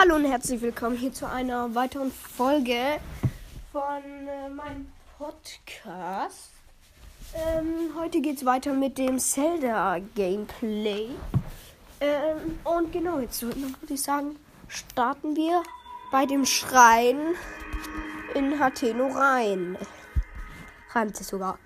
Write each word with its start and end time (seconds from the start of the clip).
Hallo 0.00 0.14
und 0.14 0.26
herzlich 0.26 0.60
willkommen 0.60 0.96
hier 0.96 1.12
zu 1.12 1.28
einer 1.28 1.74
weiteren 1.74 2.12
Folge 2.12 3.00
von 3.72 3.82
äh, 4.28 4.48
meinem 4.48 4.92
Podcast. 5.18 6.50
Ähm, 7.34 7.90
heute 7.98 8.20
geht 8.20 8.36
es 8.36 8.44
weiter 8.44 8.74
mit 8.74 8.96
dem 8.96 9.18
Zelda-Gameplay. 9.18 11.08
Ähm, 12.00 12.60
und 12.62 12.92
genau, 12.92 13.18
jetzt 13.18 13.42
würde 13.42 13.58
ich 13.88 14.00
sagen, 14.00 14.36
starten 14.68 15.34
wir 15.34 15.64
bei 16.12 16.26
dem 16.26 16.46
Schrein 16.46 17.18
in 18.36 18.60
Hateno 18.60 19.08
rein. 19.08 19.76
Reimt 20.92 21.16
sich 21.16 21.26
sogar. 21.26 21.58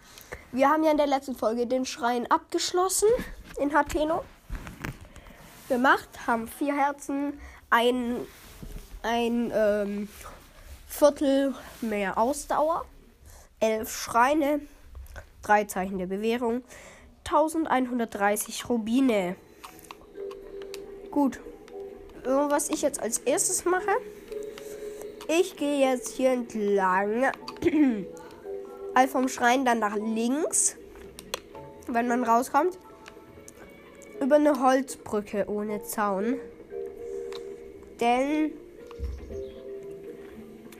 Wir 0.53 0.71
haben 0.71 0.85
ja 0.85 0.91
in 0.91 0.96
der 0.96 1.07
letzten 1.07 1.37
Folge 1.37 1.67
den 1.67 1.85
Schrein 1.85 2.27
abgeschlossen 2.30 3.09
in 3.61 3.75
Hateno. 3.75 4.25
Gemacht, 5.69 6.09
haben 6.27 6.49
vier 6.49 6.75
Herzen, 6.75 7.39
ein, 7.73 8.27
ein 9.02 9.50
ähm, 9.54 10.08
Viertel 10.86 11.54
mehr 11.80 12.18
Ausdauer, 12.18 12.85
elf 13.61 13.90
Schreine, 13.90 14.61
drei 15.43 15.64
Zeichen 15.64 15.99
der 15.99 16.07
Bewährung, 16.07 16.63
1130 17.25 18.68
Rubine. 18.68 19.36
Gut. 21.11 21.40
Was 22.25 22.68
ich 22.68 22.82
jetzt 22.82 23.03
als 23.03 23.18
erstes 23.18 23.64
mache, 23.64 23.91
ich 25.27 25.57
gehe 25.57 25.91
jetzt 25.91 26.08
hier 26.08 26.30
entlang. 26.30 27.32
all 28.94 29.08
vom 29.08 29.29
Schrein 29.29 29.64
dann 29.64 29.79
nach 29.79 29.96
links, 29.96 30.77
wenn 31.89 32.06
man 32.06 32.22
rauskommt. 32.22 32.78
Über 34.20 34.36
eine 34.36 34.62
Holzbrücke 34.62 35.47
ohne 35.48 35.83
Zaun. 35.83 36.36
Denn 38.03 38.51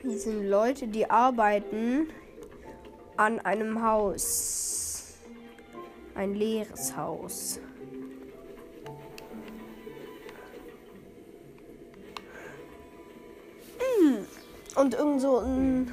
hier 0.03 0.19
sind 0.19 0.49
Leute, 0.49 0.89
die 0.89 1.09
arbeiten 1.09 2.09
an 3.17 3.39
einem 3.39 3.81
Haus. 3.81 5.19
Ein 6.17 6.35
leeres 6.35 6.97
Haus. 6.97 7.61
Hm. 13.79 14.27
Und 14.75 14.95
irgend 14.95 15.21
so 15.21 15.39
ein 15.39 15.93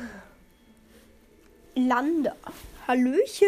Lander. 1.75 2.35
Hallöchen. 2.87 3.47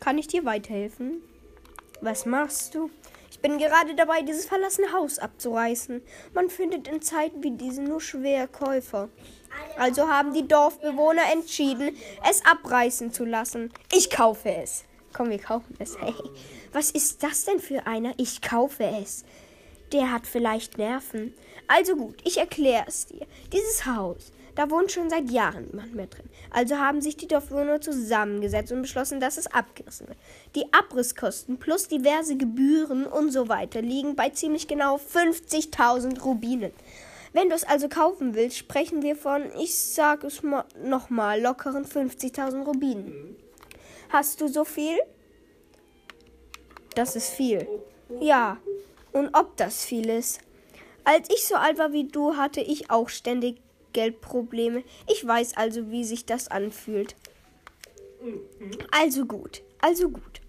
Kann 0.00 0.18
ich 0.18 0.26
dir 0.26 0.44
weiterhelfen? 0.44 1.22
Was 2.00 2.26
machst 2.26 2.74
du? 2.74 2.90
Ich 3.42 3.48
bin 3.48 3.56
gerade 3.56 3.94
dabei, 3.94 4.20
dieses 4.20 4.44
verlassene 4.44 4.92
Haus 4.92 5.18
abzureißen. 5.18 6.02
Man 6.34 6.50
findet 6.50 6.86
in 6.88 7.00
Zeiten 7.00 7.42
wie 7.42 7.52
diesen 7.52 7.84
nur 7.84 8.02
schwer 8.02 8.46
Käufer. 8.46 9.08
Also 9.78 10.08
haben 10.08 10.34
die 10.34 10.46
Dorfbewohner 10.46 11.22
entschieden, 11.32 11.96
es 12.28 12.44
abreißen 12.44 13.14
zu 13.14 13.24
lassen. 13.24 13.72
Ich 13.94 14.10
kaufe 14.10 14.50
es. 14.50 14.84
Komm, 15.14 15.30
wir 15.30 15.38
kaufen 15.38 15.74
es. 15.78 15.96
Hey, 16.02 16.12
was 16.74 16.90
ist 16.90 17.22
das 17.22 17.46
denn 17.46 17.60
für 17.60 17.86
einer? 17.86 18.12
Ich 18.18 18.42
kaufe 18.42 18.84
es. 18.84 19.24
Der 19.90 20.12
hat 20.12 20.26
vielleicht 20.26 20.76
Nerven. 20.76 21.32
Also 21.66 21.96
gut, 21.96 22.16
ich 22.24 22.36
erkläre 22.36 22.84
es 22.88 23.06
dir. 23.06 23.26
Dieses 23.54 23.86
Haus 23.86 24.32
da 24.60 24.70
wohnt 24.70 24.92
schon 24.92 25.08
seit 25.08 25.30
Jahren 25.30 25.68
niemand 25.68 25.94
mehr 25.94 26.06
drin. 26.06 26.28
Also 26.50 26.76
haben 26.76 27.00
sich 27.00 27.16
die 27.16 27.26
Dorfbewohner 27.26 27.80
zusammengesetzt 27.80 28.70
und 28.72 28.82
beschlossen, 28.82 29.18
dass 29.18 29.38
es 29.38 29.46
abgerissen 29.46 30.06
wird. 30.06 30.18
Die 30.54 30.70
Abrisskosten 30.74 31.56
plus 31.56 31.88
diverse 31.88 32.36
Gebühren 32.36 33.06
und 33.06 33.32
so 33.32 33.48
weiter 33.48 33.80
liegen 33.80 34.16
bei 34.16 34.28
ziemlich 34.28 34.68
genau 34.68 34.96
50.000 34.96 36.20
Rubinen. 36.20 36.72
Wenn 37.32 37.48
du 37.48 37.54
es 37.54 37.64
also 37.64 37.88
kaufen 37.88 38.34
willst, 38.34 38.58
sprechen 38.58 39.00
wir 39.00 39.16
von, 39.16 39.50
ich 39.58 39.78
sag 39.78 40.24
es 40.24 40.42
mal 40.42 40.66
nochmal, 40.84 41.40
lockeren 41.40 41.86
50.000 41.86 42.64
Rubinen. 42.64 43.36
Hast 44.10 44.42
du 44.42 44.48
so 44.48 44.66
viel? 44.66 44.98
Das 46.94 47.16
ist 47.16 47.30
viel. 47.30 47.66
Ja. 48.20 48.58
Und 49.12 49.30
ob 49.34 49.56
das 49.56 49.86
viel 49.86 50.10
ist? 50.10 50.40
Als 51.04 51.30
ich 51.30 51.46
so 51.46 51.54
alt 51.54 51.78
war 51.78 51.94
wie 51.94 52.04
du, 52.04 52.36
hatte 52.36 52.60
ich 52.60 52.90
auch 52.90 53.08
ständig 53.08 53.62
Geldprobleme. 53.92 54.84
Ich 55.08 55.26
weiß 55.26 55.56
also, 55.56 55.90
wie 55.90 56.04
sich 56.04 56.26
das 56.26 56.48
anfühlt. 56.48 57.16
Also 58.90 59.24
gut, 59.24 59.62
also 59.80 60.10
gut. 60.10 60.40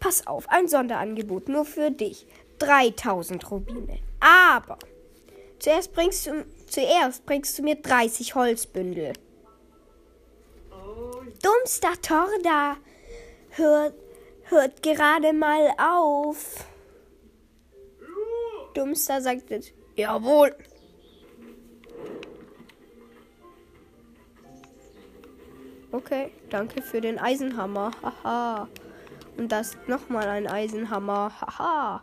Pass 0.00 0.26
auf, 0.26 0.48
ein 0.48 0.68
Sonderangebot 0.68 1.48
nur 1.48 1.64
für 1.64 1.90
dich. 1.90 2.26
3000 2.58 3.50
Rubine. 3.50 3.98
Aber 4.20 4.78
zuerst 5.58 5.92
bringst 5.92 6.26
du, 6.26 6.44
zuerst 6.66 7.24
bringst 7.26 7.58
du 7.58 7.62
mir 7.62 7.76
30 7.76 8.34
Holzbündel. 8.34 9.12
Dummster 11.42 12.00
Torda, 12.02 12.76
hört, 13.50 13.94
hört 14.44 14.82
gerade 14.82 15.32
mal 15.32 15.72
auf. 15.78 16.66
Dummster 18.74 19.20
sagt 19.20 19.50
jetzt, 19.50 19.72
jawohl. 19.96 20.54
Okay, 25.90 26.32
danke 26.50 26.82
für 26.82 27.00
den 27.00 27.18
Eisenhammer. 27.18 27.92
Haha. 28.02 28.68
Und 29.38 29.50
das 29.50 29.76
nochmal 29.86 30.28
ein 30.28 30.46
Eisenhammer. 30.46 31.32
Haha. 31.40 32.02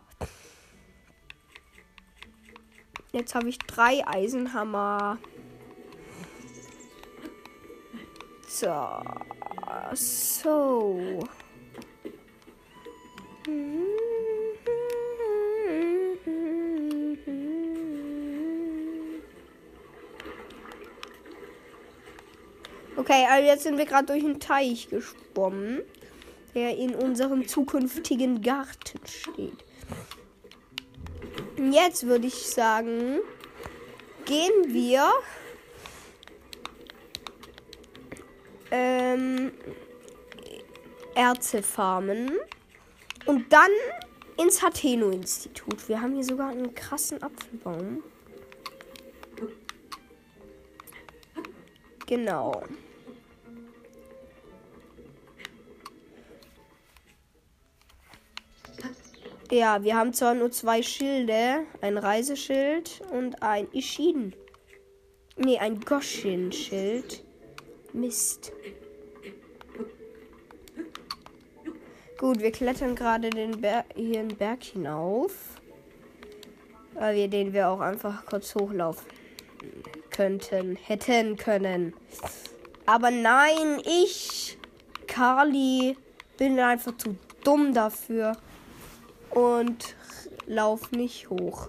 Jetzt 3.12 3.34
habe 3.34 3.48
ich 3.48 3.58
drei 3.58 4.06
Eisenhammer. 4.06 5.18
So. 8.48 9.02
So. 9.94 11.20
Hm. 13.46 13.95
Okay, 23.08 23.24
also 23.30 23.46
jetzt 23.46 23.62
sind 23.62 23.78
wir 23.78 23.86
gerade 23.86 24.06
durch 24.06 24.24
einen 24.24 24.40
Teich 24.40 24.88
geschwommen, 24.88 25.82
der 26.56 26.76
in 26.76 26.92
unserem 26.92 27.46
zukünftigen 27.46 28.42
Garten 28.42 28.98
steht. 29.06 29.64
Jetzt 31.70 32.04
würde 32.04 32.26
ich 32.26 32.34
sagen, 32.34 33.20
gehen 34.24 34.74
wir 34.74 35.08
ähm, 38.72 39.52
Erze 41.14 41.62
farmen 41.62 42.32
und 43.26 43.52
dann 43.52 43.70
ins 44.36 44.60
Hateno-Institut. 44.64 45.88
Wir 45.88 46.00
haben 46.02 46.14
hier 46.14 46.24
sogar 46.24 46.48
einen 46.48 46.74
krassen 46.74 47.22
Apfelbaum. 47.22 48.02
Genau. 52.06 52.64
Ja, 59.50 59.84
wir 59.84 59.94
haben 59.94 60.12
zwar 60.12 60.34
nur 60.34 60.50
zwei 60.50 60.82
Schilde, 60.82 61.66
ein 61.80 61.98
Reiseschild 61.98 63.00
und 63.12 63.44
ein 63.44 63.68
Ishin. 63.72 64.34
Nee, 65.36 65.58
ein 65.58 65.80
Goshin-Schild. 65.80 67.24
Mist. 67.92 68.52
Gut, 72.18 72.40
wir 72.40 72.50
klettern 72.50 72.96
gerade 72.96 73.30
den 73.30 73.60
Ber 73.60 73.84
hier 73.94 74.20
einen 74.20 74.36
Berg 74.36 74.64
hinauf. 74.64 75.32
Weil 76.94 77.14
wir 77.14 77.28
den 77.28 77.52
wir 77.52 77.68
auch 77.68 77.80
einfach 77.80 78.26
kurz 78.26 78.52
hochlaufen 78.56 79.06
könnten, 80.10 80.74
hätten 80.74 81.36
können. 81.36 81.94
Aber 82.84 83.12
nein, 83.12 83.80
ich, 83.84 84.58
Carly, 85.06 85.96
bin 86.36 86.58
einfach 86.58 86.96
zu 86.96 87.16
dumm 87.44 87.72
dafür 87.72 88.36
und 89.36 89.94
lauf 90.46 90.92
nicht 90.92 91.28
hoch. 91.28 91.68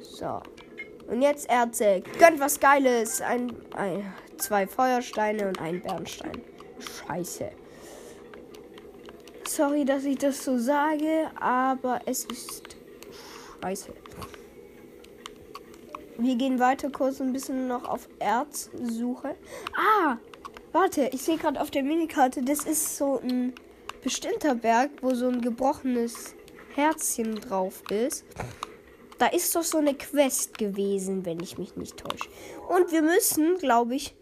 So. 0.00 0.42
Und 1.10 1.22
jetzt 1.22 1.48
Erze. 1.48 2.02
Gönnt 2.18 2.38
was 2.40 2.60
Geiles. 2.60 3.22
Ein, 3.22 3.56
ein, 3.74 4.12
zwei 4.36 4.66
Feuersteine 4.66 5.48
und 5.48 5.58
ein 5.58 5.80
Bernstein. 5.80 6.42
Scheiße. 6.78 7.50
Sorry, 9.48 9.86
dass 9.86 10.04
ich 10.04 10.18
das 10.18 10.44
so 10.44 10.58
sage, 10.58 11.30
aber 11.40 12.00
es 12.04 12.26
ist 12.26 12.76
scheiße. 13.62 13.94
Wir 16.18 16.36
gehen 16.36 16.58
weiter 16.58 16.90
kurz 16.90 17.20
ein 17.22 17.32
bisschen 17.32 17.66
noch 17.66 17.88
auf 17.88 18.08
Erzsuche. 18.18 19.36
Ah, 19.74 20.18
warte, 20.72 21.08
ich 21.14 21.22
sehe 21.22 21.38
gerade 21.38 21.58
auf 21.58 21.70
der 21.70 21.82
Minikarte, 21.82 22.42
das 22.42 22.64
ist 22.64 22.98
so 22.98 23.20
ein 23.20 23.54
bestimmter 24.02 24.54
Berg, 24.54 24.90
wo 25.02 25.14
so 25.14 25.28
ein 25.28 25.40
gebrochenes 25.40 26.34
Herzchen 26.74 27.36
drauf 27.36 27.82
ist. 27.90 28.24
Da 29.18 29.26
ist 29.26 29.54
doch 29.56 29.64
so 29.64 29.78
eine 29.78 29.94
Quest 29.94 30.58
gewesen, 30.58 31.24
wenn 31.24 31.40
ich 31.40 31.58
mich 31.58 31.76
nicht 31.76 31.96
täusche. 31.96 32.28
Und 32.68 32.92
wir 32.92 33.02
müssen, 33.02 33.58
glaube 33.58 33.96
ich. 33.96 34.14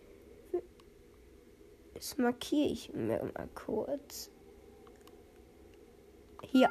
Das 1.94 2.16
markiere 2.18 2.68
ich 2.68 2.92
mir 2.92 3.30
mal 3.34 3.48
kurz. 3.54 4.30
Hier. 6.42 6.70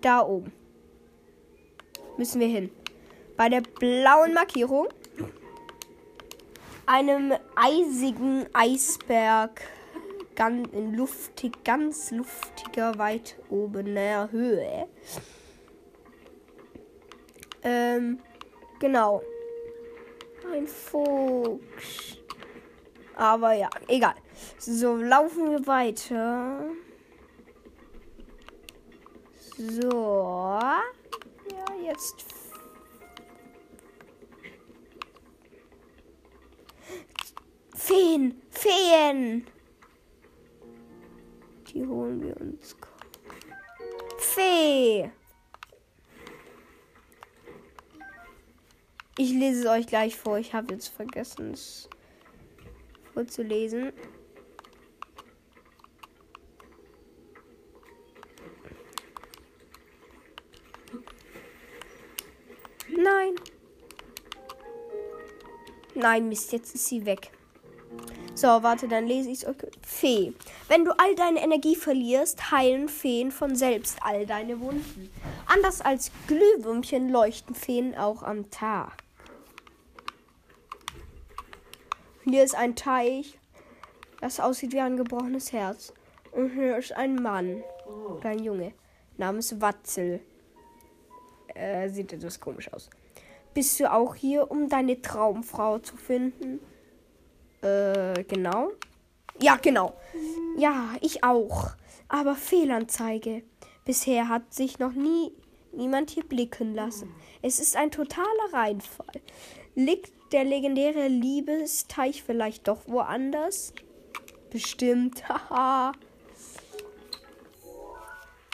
Da 0.00 0.20
oben. 0.20 0.52
Müssen 2.16 2.40
wir 2.40 2.48
hin. 2.48 2.70
Bei 3.36 3.48
der 3.48 3.62
blauen 3.62 4.34
Markierung. 4.34 4.88
Einem 6.86 7.32
eisigen 7.56 8.46
Eisberg. 8.52 9.60
Ganz 10.34 10.68
luftig, 10.72 11.62
ganz 11.62 12.10
luftiger, 12.10 12.98
weit 12.98 13.36
oben 13.50 13.94
der 13.94 14.30
Höhe. 14.32 14.88
Ähm, 17.62 18.18
genau. 18.80 19.22
Ein 20.52 20.66
Fuchs. 20.66 22.18
Aber 23.16 23.52
ja, 23.52 23.70
egal. 23.88 24.14
So, 24.58 24.96
laufen 24.96 25.50
wir 25.50 25.66
weiter. 25.66 26.68
So. 29.56 30.58
Ja, 30.60 31.74
jetzt. 31.82 32.24
Feen! 37.76 38.42
Feen! 38.50 39.46
Die 41.74 41.84
holen 41.84 42.22
wir 42.22 42.40
uns. 42.40 42.76
Fee! 44.18 45.10
Ich 49.18 49.32
lese 49.32 49.60
es 49.62 49.66
euch 49.66 49.86
gleich 49.86 50.16
vor. 50.16 50.38
Ich 50.38 50.54
habe 50.54 50.72
jetzt 50.72 50.88
vergessen, 50.88 51.52
es 51.52 51.88
vorzulesen. 53.12 53.92
Nein. 62.88 63.34
Nein, 65.94 66.28
Mist, 66.28 66.52
jetzt 66.52 66.74
ist 66.74 66.86
sie 66.86 67.04
weg. 67.04 67.32
So, 68.36 68.48
warte, 68.48 68.88
dann 68.88 69.06
lese 69.06 69.30
ich 69.30 69.44
es 69.44 69.46
euch. 69.46 69.56
Fee. 69.86 70.32
Wenn 70.66 70.84
du 70.84 70.90
all 70.98 71.14
deine 71.14 71.40
Energie 71.40 71.76
verlierst, 71.76 72.50
heilen 72.50 72.88
Feen 72.88 73.30
von 73.30 73.54
selbst 73.54 73.98
all 74.02 74.26
deine 74.26 74.58
Wunden. 74.60 75.08
Anders 75.46 75.80
als 75.80 76.10
Glühwürmchen 76.26 77.10
leuchten 77.10 77.54
Feen 77.54 77.94
auch 77.94 78.24
am 78.24 78.50
Tag. 78.50 79.04
Hier 82.24 82.42
ist 82.42 82.56
ein 82.56 82.74
Teich, 82.74 83.38
das 84.20 84.40
aussieht 84.40 84.72
wie 84.72 84.80
ein 84.80 84.96
gebrochenes 84.96 85.52
Herz. 85.52 85.92
Und 86.32 86.54
hier 86.54 86.78
ist 86.78 86.92
ein 86.92 87.14
Mann, 87.14 87.62
oh. 87.86 88.18
ein 88.24 88.42
Junge, 88.42 88.72
namens 89.16 89.60
Watzel. 89.60 90.20
Äh, 91.54 91.88
sieht 91.88 92.12
etwas 92.12 92.40
komisch 92.40 92.72
aus. 92.72 92.90
Bist 93.52 93.78
du 93.78 93.92
auch 93.92 94.16
hier, 94.16 94.50
um 94.50 94.68
deine 94.68 95.00
Traumfrau 95.00 95.78
zu 95.78 95.96
finden? 95.96 96.58
Äh, 97.64 98.24
genau. 98.24 98.72
Ja, 99.40 99.56
genau. 99.56 99.94
Ja, 100.58 100.90
ich 101.00 101.24
auch. 101.24 101.70
Aber 102.08 102.34
Fehlanzeige. 102.34 103.42
Bisher 103.84 104.28
hat 104.28 104.54
sich 104.54 104.78
noch 104.78 104.92
nie 104.92 105.32
niemand 105.72 106.10
hier 106.10 106.24
blicken 106.24 106.74
lassen. 106.74 107.12
Es 107.42 107.58
ist 107.58 107.76
ein 107.76 107.90
totaler 107.90 108.52
Reinfall. 108.52 109.20
Liegt 109.74 110.12
der 110.32 110.44
legendäre 110.44 111.08
Liebesteich 111.08 112.22
vielleicht 112.22 112.68
doch 112.68 112.86
woanders? 112.86 113.72
Bestimmt. 114.50 115.28
Haha. 115.28 115.92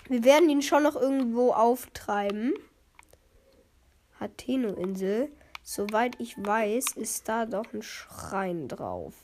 Wir 0.09 0.25
werden 0.25 0.49
ihn 0.49 0.63
schon 0.63 0.83
noch 0.83 0.97
irgendwo 0.97 1.53
auftreiben. 1.53 2.55
Hateno-Insel. 4.19 5.31
Soweit 5.73 6.19
ich 6.19 6.37
weiß, 6.37 6.97
ist 6.97 7.29
da 7.29 7.47
doch 7.47 7.73
ein 7.73 7.83
Schrein 7.83 8.67
drauf. 8.67 9.15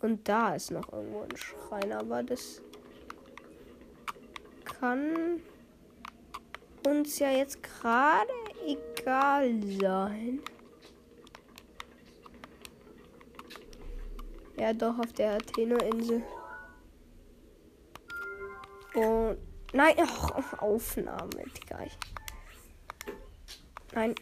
Und 0.00 0.26
da 0.26 0.54
ist 0.54 0.70
noch 0.70 0.90
irgendwo 0.90 1.20
ein 1.20 1.36
Schrein, 1.36 1.92
aber 1.92 2.22
das 2.22 2.62
kann 4.64 5.42
uns 6.86 7.18
ja 7.18 7.30
jetzt 7.30 7.62
gerade 7.62 8.32
egal 8.64 9.62
sein. 9.78 10.40
Ja, 14.56 14.72
doch, 14.72 14.98
auf 14.98 15.12
der 15.12 15.34
Athena-Insel. 15.34 16.22
Und. 18.94 19.49
Nein, 19.72 19.94
ach, 20.00 20.58
Aufnahme, 20.60 21.44
Digga. 21.56 21.78
Nein. 23.92 24.14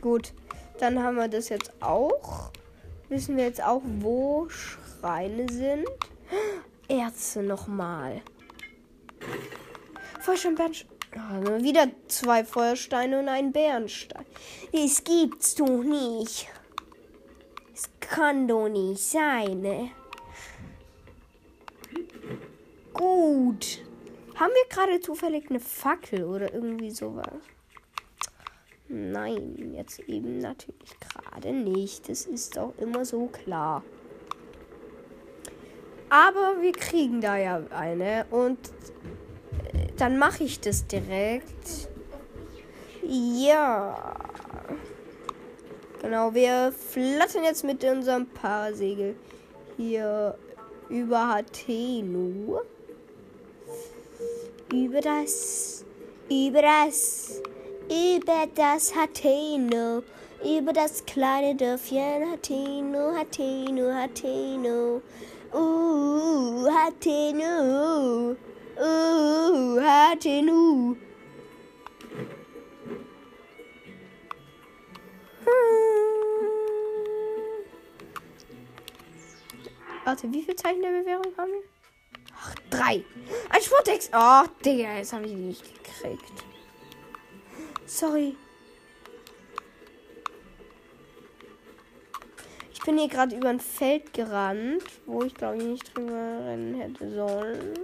Gut, 0.00 0.32
dann 0.78 1.02
haben 1.02 1.16
wir 1.16 1.28
das 1.28 1.48
jetzt 1.48 1.72
auch. 1.80 2.52
Wissen 3.08 3.36
wir 3.36 3.44
jetzt 3.44 3.62
auch, 3.62 3.82
wo 3.84 4.48
Schreine 4.48 5.50
sind. 5.50 5.86
Erze 6.88 7.42
nochmal. 7.42 8.22
Feuerstein, 10.20 10.54
Bernstein. 10.54 10.98
Oh, 11.16 11.62
wieder 11.62 11.88
zwei 12.06 12.44
Feuersteine 12.44 13.18
und 13.18 13.28
ein 13.28 13.52
Bernstein. 13.52 14.26
Das 14.72 15.02
gibt's 15.02 15.54
doch 15.54 15.82
nicht. 15.82 16.48
Es 17.74 17.88
kann 18.00 18.46
doch 18.46 18.68
nicht 18.68 19.02
sein, 19.02 19.62
ne? 19.62 19.90
Gut. 22.98 23.78
Haben 24.34 24.52
wir 24.52 24.68
gerade 24.68 25.00
zufällig 25.00 25.48
eine 25.50 25.60
Fackel 25.60 26.24
oder 26.24 26.52
irgendwie 26.52 26.90
sowas? 26.90 27.28
Nein, 28.88 29.74
jetzt 29.74 30.00
eben 30.00 30.38
natürlich 30.38 30.96
gerade 30.98 31.52
nicht. 31.52 32.08
Das 32.08 32.26
ist 32.26 32.56
doch 32.56 32.72
immer 32.78 33.04
so 33.04 33.26
klar. 33.26 33.84
Aber 36.08 36.60
wir 36.60 36.72
kriegen 36.72 37.20
da 37.20 37.36
ja 37.36 37.62
eine 37.70 38.26
und 38.30 38.58
äh, 39.72 39.86
dann 39.96 40.18
mache 40.18 40.42
ich 40.42 40.58
das 40.58 40.86
direkt. 40.86 41.88
Ja. 43.02 44.16
Genau, 46.00 46.34
wir 46.34 46.72
flattern 46.72 47.44
jetzt 47.44 47.62
mit 47.62 47.84
unserem 47.84 48.26
Paarsegel 48.26 49.14
hier 49.76 50.36
über 50.88 51.28
Hatenu. 51.28 52.58
Über 54.72 55.00
das, 55.00 55.82
über 56.30 56.60
das, 56.60 57.40
über 57.88 58.46
das 58.54 58.94
Hateno. 58.94 60.02
Über 60.44 60.72
das 60.74 61.04
kleine 61.06 61.56
Dörfchen 61.56 62.30
Hateno, 62.30 63.16
Hateno, 63.16 63.94
Hateno. 63.94 65.02
Uh, 65.54 66.70
Hatenu. 66.70 68.36
Uh, 68.76 69.80
Hatenu. 69.80 70.96
Warte, 80.04 80.30
wie 80.30 80.42
viel 80.42 80.56
Zeichen 80.56 80.82
der 80.82 80.90
Bewährung 80.90 81.32
haben 81.38 81.52
wir? 81.52 81.77
Ach, 82.40 82.54
drei. 82.70 83.04
Ein 83.50 83.62
Sportex. 83.62 84.10
Oh, 84.12 84.44
Digga, 84.64 84.96
jetzt 84.96 85.12
habe 85.12 85.26
ich 85.26 85.32
ihn 85.32 85.48
nicht 85.48 85.62
gekriegt. 85.62 86.44
Sorry. 87.86 88.36
Ich 92.72 92.80
bin 92.82 92.98
hier 92.98 93.08
gerade 93.08 93.36
über 93.36 93.48
ein 93.48 93.60
Feld 93.60 94.14
gerannt, 94.14 94.84
wo 95.04 95.22
ich 95.22 95.34
glaube 95.34 95.58
ich 95.58 95.64
nicht 95.64 95.96
drüber 95.96 96.12
rennen 96.46 96.80
hätte 96.80 97.14
sollen. 97.14 97.74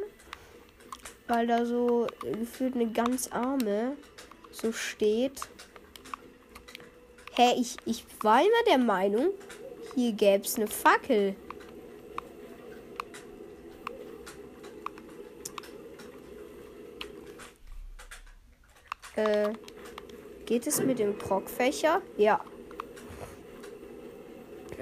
Weil 1.27 1.47
da 1.47 1.65
so 1.67 2.07
gefühlt 2.23 2.75
eine 2.75 2.87
ganz 2.87 3.29
arme 3.29 3.97
so 4.55 4.73
steht. 4.73 5.41
Hä, 7.33 7.55
ich, 7.59 7.77
ich 7.85 8.05
war 8.23 8.41
immer 8.41 8.65
der 8.69 8.79
Meinung, 8.79 9.31
hier 9.95 10.13
gäbe 10.13 10.45
es 10.45 10.57
eine 10.57 10.69
Fackel. 10.69 11.35
Äh, 19.17 19.53
geht 20.47 20.67
es 20.67 20.83
mit 20.83 20.99
dem 20.99 21.19
Krogfächer? 21.19 22.03
Ja. 22.17 22.45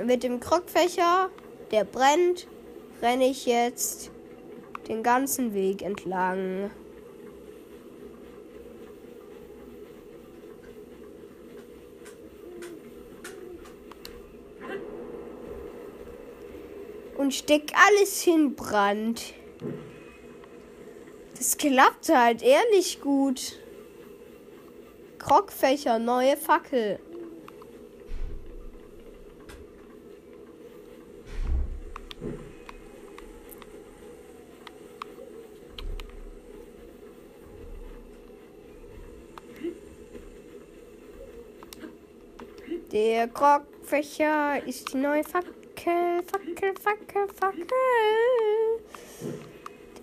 Mit 0.03 0.23
dem 0.23 0.41
Krogfächer 0.41 1.31
der 1.73 1.85
brennt, 1.85 2.47
renne 3.01 3.27
ich 3.29 3.47
jetzt 3.47 4.11
den 4.89 5.03
ganzen 5.03 5.55
Weg 5.55 5.83
entlang. 5.83 6.71
Und 17.17 17.33
steck 17.33 17.73
alles 17.75 18.21
hin 18.23 18.55
Brand. 18.55 19.35
Das 21.39 21.57
klappt 21.57 22.09
halt 22.09 22.43
ehrlich 22.43 23.01
gut. 23.01 23.62
Krogfächer, 25.23 26.01
neue 26.01 26.37
Fackel. 26.37 26.99
Der 42.91 43.29
Krogfächer 43.29 44.67
ist 44.67 44.93
die 44.93 44.97
neue 44.97 45.23
Fackel, 45.23 46.23
Fackel, 46.27 46.75
Fackel, 46.75 47.29
Fackel. 47.29 47.65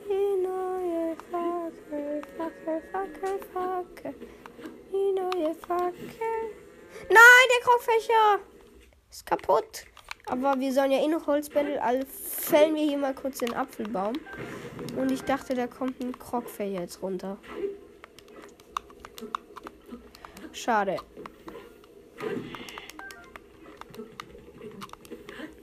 Die 0.08 0.42
neue 0.42 1.16
Fackel, 1.30 2.22
Fackel, 2.38 2.82
Fackel, 2.92 3.40
Fackel. 3.54 4.16
Die 5.00 5.14
neue 5.14 5.56
Fackel. 5.56 5.94
Nein, 7.08 7.46
der 7.50 7.64
Krogfächer 7.64 8.40
ist 9.10 9.26
kaputt. 9.26 9.86
Aber 10.26 10.60
wir 10.60 10.74
sollen 10.74 10.92
ja 10.92 11.00
eh 11.00 11.08
noch 11.08 11.26
Holzbändel, 11.26 11.80
also 11.80 12.06
fällen 12.06 12.76
wir 12.76 12.84
hier 12.84 12.98
mal 12.98 13.16
kurz 13.16 13.40
den 13.40 13.54
Apfelbaum. 13.54 14.14
Und 14.98 15.10
ich 15.12 15.22
dachte, 15.22 15.54
da 15.54 15.68
kommt 15.68 16.02
ein 16.02 16.18
Krogfächer 16.20 16.82
jetzt 16.82 17.02
runter. 17.02 17.38
Schade. 20.52 20.98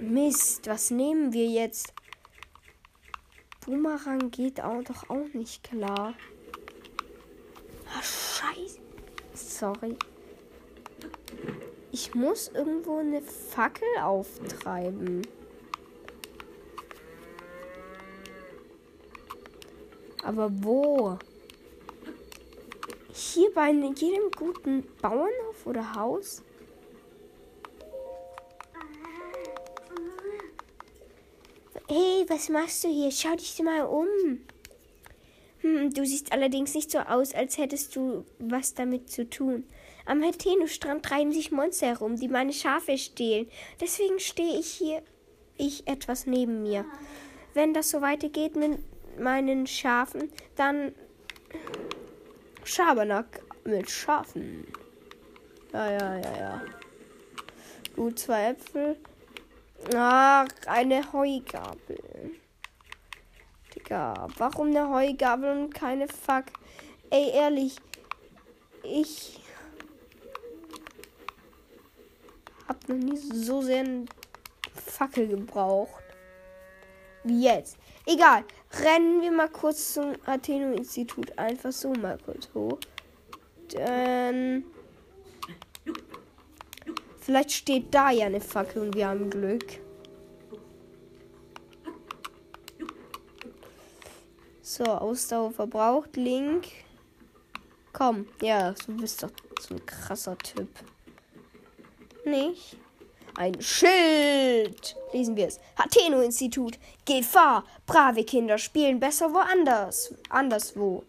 Mist, 0.01 0.67
was 0.67 0.91
nehmen 0.91 1.35
wir 1.35 1.47
jetzt? 1.47 1.93
Boomerang 3.67 4.31
geht 4.31 4.63
auch 4.63 4.83
doch 4.83 5.11
auch 5.11 5.29
nicht 5.35 5.63
klar. 5.63 6.15
Ach, 7.91 8.03
scheiße. 8.03 8.87
Sorry. 9.59 9.97
Ich 11.91 12.15
muss 12.15 12.49
irgendwo 12.49 12.99
eine 12.99 13.23
Fackel 13.23 13.89
auftreiben. 14.03 15.23
Aber 20.23 20.51
wo? 20.63 21.17
Hier 23.15 23.51
bei 23.55 23.71
jedem 23.71 24.31
guten 24.37 24.85
Bauernhof 25.01 25.65
oder 25.65 25.95
Haus? 25.95 26.43
Hey, 31.89 32.27
was 32.29 32.51
machst 32.51 32.85
du 32.85 32.89
hier? 32.89 33.11
Schau 33.11 33.35
dich 33.37 33.59
mal 33.63 33.87
um. 33.87 34.41
Hm, 35.67 35.93
du 35.93 36.07
siehst 36.07 36.31
allerdings 36.33 36.75
nicht 36.75 36.93
so 36.93 36.99
aus, 36.99 37.35
als 37.35 37.59
hättest 37.59 37.97
du 37.97 38.25
was 38.39 38.75
damit 38.75 39.11
zu 39.11 39.29
tun. 39.29 39.65
Am 40.05 40.23
Heteno-Strand 40.23 41.05
treiben 41.05 41.33
sich 41.33 41.51
Monster 41.51 41.89
herum, 41.89 42.15
die 42.15 42.29
meine 42.29 42.53
Schafe 42.53 42.97
stehlen. 42.97 43.49
Deswegen 43.81 44.21
stehe 44.21 44.61
ich 44.61 44.69
hier, 44.69 45.03
ich 45.57 45.89
etwas 45.89 46.27
neben 46.27 46.63
mir. 46.63 46.85
Wenn 47.53 47.75
das 47.75 47.91
so 47.91 48.01
weitergeht 48.01 48.55
mit 48.55 48.79
meinen 49.19 49.67
Schafen, 49.67 50.31
dann 50.55 50.95
Schabernack 52.63 53.43
mit 53.65 53.91
Schafen. 53.91 54.69
Ja, 55.73 55.91
ja, 55.91 56.19
ja, 56.19 56.39
ja. 56.39 56.63
Gut, 57.97 58.21
zwei 58.21 58.51
Äpfel. 58.51 58.97
Ach, 59.97 60.47
eine 60.67 61.13
Heugabel. 61.13 62.37
Digga, 63.87 64.27
warum 64.39 64.69
eine 64.69 64.89
Heugabel 64.89 65.59
und 65.59 65.75
keine 65.75 66.09
Fuck? 66.09 66.47
Ey, 67.11 67.31
ehrlich, 67.31 67.77
ich 68.83 69.39
hab 72.67 72.89
noch 72.89 72.97
nie 72.97 73.17
so 73.17 73.63
sehr 73.63 73.85
eine 73.85 74.07
Fackel 74.75 75.29
gebraucht. 75.29 76.03
Wie 77.23 77.45
jetzt. 77.45 77.77
Egal, 78.07 78.45
rennen 78.85 79.23
wir 79.23 79.31
mal 79.31 79.49
kurz 79.49 79.95
zum 79.95 80.15
Atheno-Institut. 80.27 81.39
Einfach 81.39 81.73
so 81.73 81.93
mal 81.93 82.19
kurz 82.25 82.49
hoch. 82.55 82.79
Dann 83.73 84.65
Vielleicht 87.21 87.53
steht 87.53 87.93
da 87.93 88.11
ja 88.11 88.27
eine 88.27 88.41
Fackel 88.41 88.83
und 88.83 88.95
wir 88.95 89.09
haben 89.09 89.31
Glück. 89.31 89.86
So, 94.69 94.83
Ausdauer 94.83 95.53
verbraucht. 95.53 96.17
Link. 96.17 96.67
Komm, 97.93 98.27
ja, 98.43 98.73
du 98.73 98.97
bist 98.97 99.23
doch 99.23 99.31
so 99.61 99.77
ein 99.77 99.87
krasser 99.87 100.37
Typ. 100.39 100.69
Nicht? 102.25 102.77
Ein 103.37 103.63
Schild! 103.63 104.97
Lesen 105.13 105.37
wir 105.37 105.47
es. 105.47 105.61
Hateno-Institut. 105.77 106.81
Gefahr! 107.05 107.63
Brave 107.87 108.25
Kinder 108.25 108.59
spielen 108.59 108.99
besser 108.99 109.33
woanders. 109.33 110.13
Anderswo. 110.31 111.05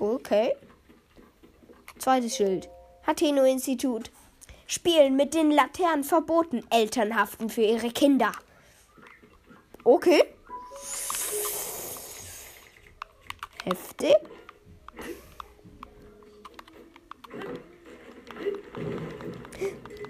Okay. 0.00 0.56
Zweites 1.98 2.34
Schild. 2.34 2.70
Hateno-Institut. 3.06 4.10
Spielen 4.70 5.16
mit 5.16 5.32
den 5.32 5.50
Laternen 5.50 6.04
verboten. 6.04 6.62
Eltern 6.68 7.16
haften 7.16 7.48
für 7.48 7.62
ihre 7.62 7.90
Kinder. 7.90 8.32
Okay. 9.82 10.22
Heftig. 13.64 14.14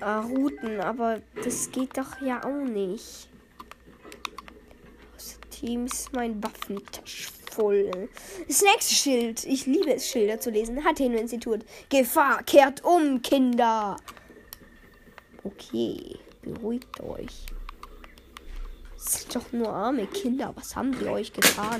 Ah, 0.00 0.22
Routen, 0.22 0.80
aber 0.80 1.22
das 1.44 1.70
geht 1.70 1.96
doch 1.96 2.20
ja 2.20 2.44
auch 2.44 2.64
nicht. 2.64 3.28
Teams 5.50 6.10
mein 6.12 6.42
Waffentasch 6.42 7.28
voll. 7.52 8.08
Das 8.48 8.62
nächste 8.62 8.94
Schild. 8.94 9.44
Ich 9.44 9.66
liebe 9.66 9.94
es, 9.94 10.08
Schilder 10.08 10.40
zu 10.40 10.50
lesen. 10.50 10.84
Hateno-Institut. 10.84 11.64
Gefahr, 11.88 12.42
kehrt 12.42 12.84
um, 12.84 13.22
Kinder. 13.22 13.96
Okay, 15.48 16.18
beruhigt 16.42 17.00
euch. 17.00 17.46
Das 18.94 19.22
sind 19.22 19.34
doch 19.34 19.50
nur 19.52 19.70
arme 19.70 20.06
Kinder. 20.06 20.52
Was 20.54 20.76
haben 20.76 20.92
die 20.98 21.06
euch 21.06 21.32
getan? 21.32 21.78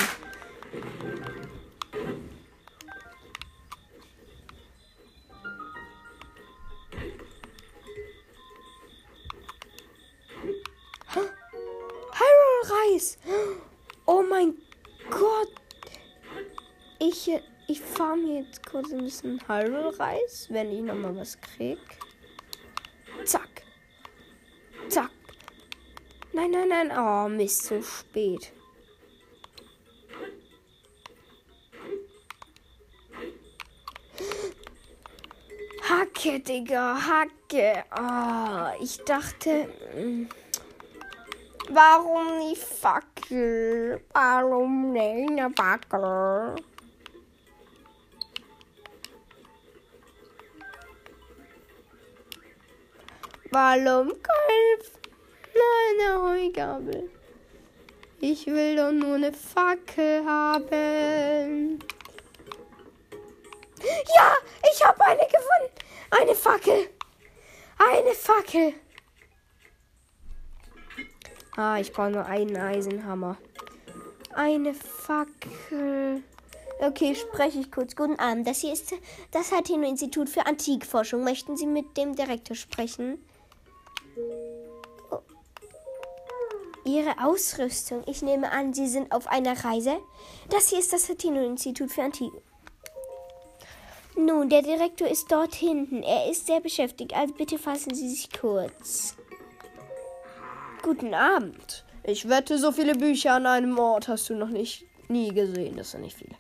Hyrule 12.14 12.94
Reis. 12.94 13.18
Oh 14.06 14.22
mein 14.22 14.54
Gott. 15.10 15.52
Ich, 16.98 17.80
fahre 17.82 18.16
mir 18.16 18.40
jetzt 18.40 18.64
kurz 18.64 18.90
ein 18.92 19.04
bisschen 19.04 19.38
Hyrule-Reis, 19.46 20.46
wenn 20.50 20.72
ich 20.72 20.80
nochmal 20.80 21.14
was 21.16 21.38
krieg. 21.38 21.78
Zack. 24.88 25.10
Nein, 26.32 26.50
nein, 26.50 26.68
nein. 26.68 26.92
Oh, 26.96 27.28
Mist, 27.28 27.64
zu 27.64 27.82
spät. 27.82 28.52
Hacke, 35.88 36.40
Digga, 36.40 36.96
Hacke. 37.06 37.84
Oh, 37.96 38.82
ich 38.82 38.98
dachte. 39.04 39.68
Hm, 39.92 40.28
warum 41.70 42.38
nicht 42.38 42.62
Fackel? 42.62 44.00
Warum 44.12 44.92
nicht 44.92 45.30
eine 45.30 45.50
Fackel? 45.50 46.56
Warum 53.50 54.08
keine 54.08 54.58
eine 56.00 56.22
Heugabel? 56.22 57.10
Ich 58.20 58.46
will 58.46 58.76
doch 58.76 58.92
nur 58.92 59.14
eine 59.14 59.32
Fackel 59.32 60.24
haben. 60.26 61.78
Ja, 64.16 64.32
ich 64.72 64.84
habe 64.84 65.04
eine 65.04 65.22
gefunden. 65.22 65.72
Eine 66.10 66.34
Fackel. 66.34 66.88
Eine 67.78 68.14
Fackel. 68.14 68.74
Ah, 71.56 71.78
ich 71.78 71.92
brauche 71.92 72.10
nur 72.10 72.26
einen 72.26 72.56
Eisenhammer. 72.56 73.36
Eine 74.34 74.74
Fackel. 74.74 76.22
Okay, 76.80 77.14
spreche 77.14 77.60
ich 77.60 77.72
kurz. 77.72 77.96
Guten 77.96 78.18
Abend. 78.18 78.46
Das 78.46 78.60
hier 78.60 78.72
ist 78.72 78.92
das 79.30 79.52
Hateno-Institut 79.52 80.28
für 80.28 80.46
Antikforschung. 80.46 81.24
Möchten 81.24 81.56
Sie 81.56 81.66
mit 81.66 81.96
dem 81.96 82.14
Direktor 82.14 82.56
sprechen? 82.56 83.24
Ihre 86.84 87.22
Ausrüstung. 87.22 88.02
Ich 88.06 88.22
nehme 88.22 88.50
an, 88.50 88.72
Sie 88.72 88.88
sind 88.88 89.12
auf 89.12 89.26
einer 89.26 89.64
Reise. 89.64 89.98
Das 90.48 90.68
hier 90.68 90.78
ist 90.78 90.92
das 90.92 91.08
Hateno-Institut 91.08 91.90
für 91.90 92.02
Antik. 92.02 92.32
Nun, 94.16 94.48
der 94.48 94.62
Direktor 94.62 95.06
ist 95.06 95.30
dort 95.30 95.54
hinten. 95.54 96.02
Er 96.02 96.30
ist 96.30 96.46
sehr 96.46 96.60
beschäftigt. 96.60 97.14
Also 97.14 97.34
bitte 97.34 97.58
fassen 97.58 97.94
Sie 97.94 98.08
sich 98.08 98.30
kurz. 98.32 99.14
Guten 100.82 101.14
Abend. 101.14 101.84
Ich 102.04 102.28
wette, 102.28 102.58
so 102.58 102.72
viele 102.72 102.94
Bücher 102.94 103.34
an 103.34 103.46
einem 103.46 103.78
Ort 103.78 104.08
hast 104.08 104.30
du 104.30 104.34
noch 104.34 104.48
nicht 104.48 104.84
nie 105.08 105.32
gesehen. 105.32 105.76
Das 105.76 105.92
sind 105.92 106.00
nicht 106.00 106.16
viele. 106.16 106.34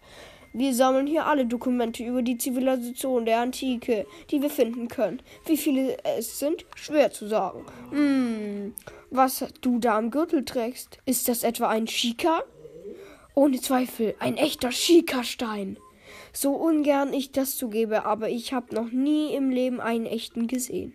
Wir 0.52 0.74
sammeln 0.74 1.06
hier 1.06 1.26
alle 1.26 1.46
Dokumente 1.46 2.04
über 2.04 2.22
die 2.22 2.38
Zivilisation 2.38 3.24
der 3.24 3.40
Antike, 3.40 4.06
die 4.30 4.42
wir 4.42 4.50
finden 4.50 4.88
können. 4.88 5.20
Wie 5.46 5.56
viele 5.56 5.96
es 6.04 6.38
sind, 6.38 6.64
schwer 6.74 7.12
zu 7.12 7.28
sagen. 7.28 7.64
Hm, 7.90 8.74
was 9.10 9.44
du 9.60 9.78
da 9.78 9.96
am 9.98 10.10
Gürtel 10.10 10.44
trägst, 10.44 10.98
ist 11.04 11.28
das 11.28 11.42
etwa 11.42 11.68
ein 11.68 11.86
Schika? 11.86 12.42
Ohne 13.34 13.60
Zweifel, 13.60 14.14
ein 14.18 14.36
echter 14.36 14.72
Schika-Stein. 14.72 15.78
So 16.32 16.54
ungern 16.54 17.12
ich 17.12 17.30
das 17.30 17.56
zugebe, 17.56 18.04
aber 18.04 18.28
ich 18.28 18.52
habe 18.52 18.74
noch 18.74 18.90
nie 18.90 19.34
im 19.34 19.50
Leben 19.50 19.80
einen 19.80 20.06
echten 20.06 20.46
gesehen. 20.46 20.94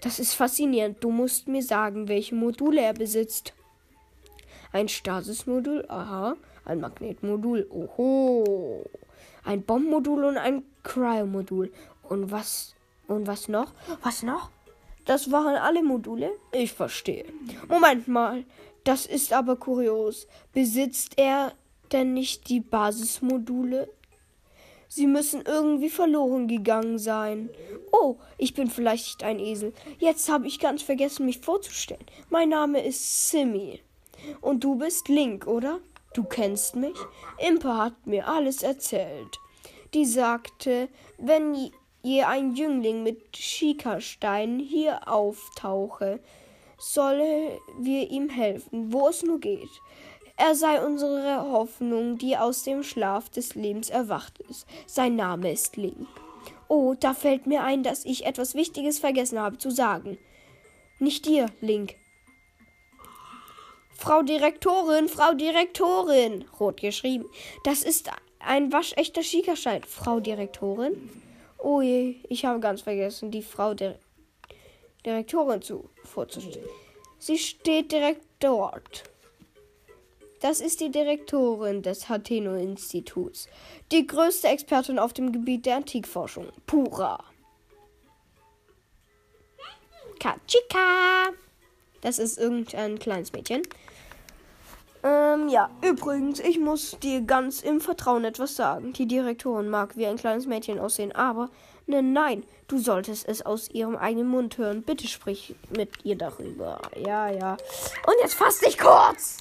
Das 0.00 0.18
ist 0.18 0.34
faszinierend. 0.34 0.98
Du 1.02 1.10
musst 1.10 1.48
mir 1.48 1.62
sagen, 1.62 2.08
welche 2.08 2.34
Module 2.34 2.80
er 2.80 2.94
besitzt. 2.94 3.54
Ein 4.72 4.88
Stasis-Modul, 4.88 5.86
aha. 5.88 6.36
Ein 6.66 6.80
Magnetmodul, 6.80 7.66
oho. 7.70 8.84
Ein 9.44 9.62
Bombenmodul 9.62 10.24
und 10.24 10.36
ein 10.36 10.64
Cryo-Modul. 10.82 11.72
Und 12.02 12.30
was, 12.32 12.74
und 13.06 13.28
was 13.28 13.48
noch? 13.48 13.72
Was 14.02 14.24
noch? 14.24 14.50
Das 15.04 15.30
waren 15.30 15.54
alle 15.54 15.84
Module? 15.84 16.32
Ich 16.52 16.72
verstehe. 16.72 17.24
Moment 17.68 18.08
mal. 18.08 18.44
Das 18.82 19.06
ist 19.06 19.32
aber 19.32 19.54
kurios. 19.54 20.26
Besitzt 20.52 21.12
er 21.16 21.52
denn 21.92 22.14
nicht 22.14 22.48
die 22.48 22.60
Basismodule? 22.60 23.88
Sie 24.88 25.06
müssen 25.06 25.42
irgendwie 25.42 25.90
verloren 25.90 26.48
gegangen 26.48 26.98
sein. 26.98 27.50
Oh, 27.92 28.16
ich 28.38 28.54
bin 28.54 28.68
vielleicht 28.68 29.22
ein 29.22 29.38
Esel. 29.38 29.72
Jetzt 29.98 30.28
habe 30.28 30.48
ich 30.48 30.58
ganz 30.58 30.82
vergessen, 30.82 31.26
mich 31.26 31.38
vorzustellen. 31.38 32.04
Mein 32.28 32.48
Name 32.48 32.84
ist 32.84 33.30
Simi. 33.30 33.80
Und 34.40 34.64
du 34.64 34.74
bist 34.74 35.08
Link, 35.08 35.46
oder? 35.46 35.78
Du 36.16 36.24
kennst 36.24 36.76
mich? 36.76 36.96
Impa 37.36 37.76
hat 37.76 38.06
mir 38.06 38.26
alles 38.26 38.62
erzählt. 38.62 39.38
Die 39.92 40.06
sagte, 40.06 40.88
wenn 41.18 41.70
je 42.02 42.22
ein 42.22 42.54
Jüngling 42.54 43.02
mit 43.02 43.36
Schikastein 43.36 44.58
hier 44.58 45.12
auftauche, 45.12 46.20
solle 46.78 47.60
wir 47.78 48.10
ihm 48.10 48.30
helfen, 48.30 48.94
wo 48.94 49.08
es 49.08 49.24
nur 49.24 49.40
geht. 49.40 49.68
Er 50.38 50.54
sei 50.54 50.82
unsere 50.82 51.50
Hoffnung, 51.50 52.16
die 52.16 52.38
aus 52.38 52.62
dem 52.62 52.82
Schlaf 52.82 53.28
des 53.28 53.54
Lebens 53.54 53.90
erwacht 53.90 54.38
ist. 54.48 54.66
Sein 54.86 55.16
Name 55.16 55.52
ist 55.52 55.76
Link. 55.76 56.08
Oh, 56.68 56.94
da 56.98 57.12
fällt 57.12 57.46
mir 57.46 57.62
ein, 57.62 57.82
dass 57.82 58.06
ich 58.06 58.24
etwas 58.24 58.54
Wichtiges 58.54 58.98
vergessen 58.98 59.38
habe 59.38 59.58
zu 59.58 59.70
sagen. 59.70 60.16
Nicht 60.98 61.26
dir, 61.26 61.50
Link. 61.60 61.96
Frau 63.98 64.22
Direktorin, 64.22 65.08
Frau 65.08 65.34
Direktorin, 65.34 66.44
rot 66.60 66.80
geschrieben. 66.80 67.26
Das 67.64 67.82
ist 67.82 68.10
ein 68.38 68.72
waschechter 68.72 69.22
Schiekerschein. 69.22 69.82
Frau 69.84 70.20
Direktorin? 70.20 71.10
Oh 71.58 71.80
je, 71.80 72.16
ich 72.28 72.44
habe 72.44 72.60
ganz 72.60 72.82
vergessen, 72.82 73.30
die 73.30 73.42
Frau 73.42 73.74
der 73.74 73.98
Direktorin 75.04 75.62
zu 75.62 75.88
vorzustellen. 76.04 76.68
Sie 77.18 77.38
steht 77.38 77.92
direkt 77.92 78.24
dort. 78.40 79.04
Das 80.40 80.60
ist 80.60 80.80
die 80.80 80.90
Direktorin 80.90 81.82
des 81.82 82.08
Hateno-Instituts, 82.08 83.48
die 83.90 84.06
größte 84.06 84.48
Expertin 84.48 84.98
auf 84.98 85.14
dem 85.14 85.32
Gebiet 85.32 85.64
der 85.64 85.76
Antikforschung. 85.76 86.48
Pura. 86.66 87.24
Kachika. 90.20 91.30
Das 92.02 92.18
ist 92.18 92.38
irgendein 92.38 92.98
kleines 92.98 93.32
Mädchen. 93.32 93.62
Ähm, 95.06 95.48
ja, 95.48 95.70
übrigens, 95.82 96.40
ich 96.40 96.58
muss 96.58 96.98
dir 97.00 97.20
ganz 97.20 97.62
im 97.62 97.80
Vertrauen 97.80 98.24
etwas 98.24 98.56
sagen. 98.56 98.92
Die 98.92 99.06
Direktorin 99.06 99.68
mag 99.68 99.96
wie 99.96 100.06
ein 100.06 100.16
kleines 100.16 100.46
Mädchen 100.46 100.80
aussehen, 100.80 101.12
aber 101.12 101.48
nein, 101.86 102.12
nein, 102.12 102.42
du 102.66 102.78
solltest 102.78 103.28
es 103.28 103.46
aus 103.46 103.70
ihrem 103.70 103.94
eigenen 103.94 104.26
Mund 104.26 104.58
hören. 104.58 104.82
Bitte 104.82 105.06
sprich 105.06 105.54
mit 105.70 106.04
ihr 106.04 106.18
darüber. 106.18 106.80
Ja, 106.96 107.28
ja. 107.28 107.52
Und 107.52 108.14
jetzt 108.20 108.34
fass 108.34 108.58
dich 108.58 108.78
kurz! 108.78 109.36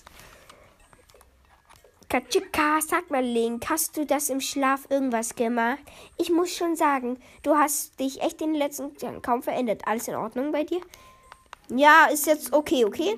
Katschika, 2.09 2.79
sag 2.87 3.09
mal, 3.09 3.23
Link, 3.23 3.67
hast 3.67 3.97
du 3.97 4.05
das 4.05 4.29
im 4.29 4.41
Schlaf 4.41 4.81
irgendwas 4.89 5.33
gemacht? 5.33 5.79
Ich 6.19 6.29
muss 6.29 6.51
schon 6.55 6.75
sagen, 6.75 7.17
du 7.41 7.55
hast 7.55 7.99
dich 7.99 8.21
echt 8.21 8.39
in 8.41 8.53
den 8.53 8.61
letzten 8.61 8.95
Jahren 8.99 9.23
kaum 9.23 9.41
verändert. 9.41 9.81
Alles 9.87 10.07
in 10.07 10.13
Ordnung 10.13 10.51
bei 10.51 10.63
dir? 10.63 10.81
Ja, 11.69 12.05
ist 12.05 12.27
jetzt 12.27 12.53
okay, 12.53 12.85
okay? 12.85 13.17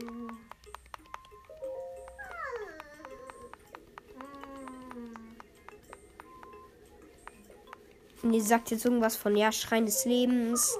Und 8.23 8.31
die 8.31 8.41
sagt 8.41 8.71
jetzt 8.71 8.85
irgendwas 8.85 9.15
von, 9.15 9.35
ja, 9.35 9.51
Schrein 9.51 9.85
des 9.85 10.05
Lebens. 10.05 10.77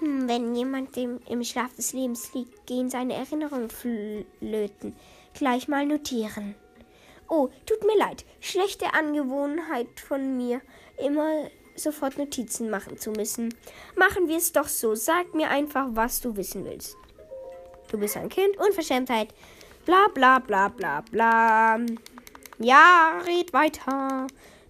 Hm, 0.00 0.28
wenn 0.28 0.54
jemand 0.54 0.96
im, 0.96 1.20
im 1.28 1.42
Schlaf 1.44 1.74
des 1.74 1.92
Lebens 1.92 2.32
liegt, 2.34 2.66
gehen 2.66 2.90
seine 2.90 3.14
Erinnerungen 3.14 3.70
flöten. 3.70 4.94
Gleich 5.34 5.68
mal 5.68 5.86
notieren. 5.86 6.54
Oh, 7.28 7.48
tut 7.66 7.84
mir 7.84 7.98
leid. 7.98 8.24
Schlechte 8.40 8.94
Angewohnheit 8.94 10.00
von 10.00 10.36
mir, 10.36 10.60
immer 10.96 11.48
sofort 11.74 12.18
Notizen 12.18 12.70
machen 12.70 12.98
zu 12.98 13.10
müssen. 13.10 13.54
Machen 13.96 14.28
wir 14.28 14.36
es 14.36 14.52
doch 14.52 14.68
so. 14.68 14.94
Sag 14.94 15.34
mir 15.34 15.50
einfach, 15.50 15.88
was 15.90 16.20
du 16.20 16.36
wissen 16.36 16.64
willst. 16.64 16.96
Du 17.90 17.98
bist 17.98 18.16
ein 18.16 18.28
Kind, 18.28 18.56
Unverschämtheit. 18.58 19.28
Bla 19.84 20.08
bla 20.12 20.38
bla 20.38 20.68
bla 20.68 21.02
bla. 21.10 21.78
Ja, 22.58 23.20
red 23.26 23.52
weiter. 23.52 24.26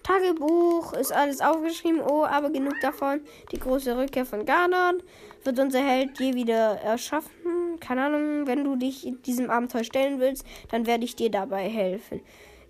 Tagebuch 0.06 0.92
ist 0.92 1.12
alles 1.12 1.40
aufgeschrieben. 1.40 2.00
Oh, 2.00 2.24
aber 2.24 2.50
genug 2.50 2.74
davon. 2.80 3.22
Die 3.50 3.58
große 3.58 3.96
Rückkehr 3.96 4.24
von 4.24 4.46
Garnon 4.46 5.02
wird 5.42 5.58
unser 5.58 5.80
Held 5.80 6.20
je 6.20 6.34
wieder 6.34 6.80
erschaffen. 6.80 7.80
Keine 7.80 8.04
Ahnung, 8.04 8.46
wenn 8.46 8.62
du 8.62 8.76
dich 8.76 9.12
diesem 9.26 9.50
Abenteuer 9.50 9.82
stellen 9.82 10.20
willst, 10.20 10.46
dann 10.70 10.86
werde 10.86 11.04
ich 11.04 11.16
dir 11.16 11.28
dabei 11.28 11.68
helfen. 11.68 12.20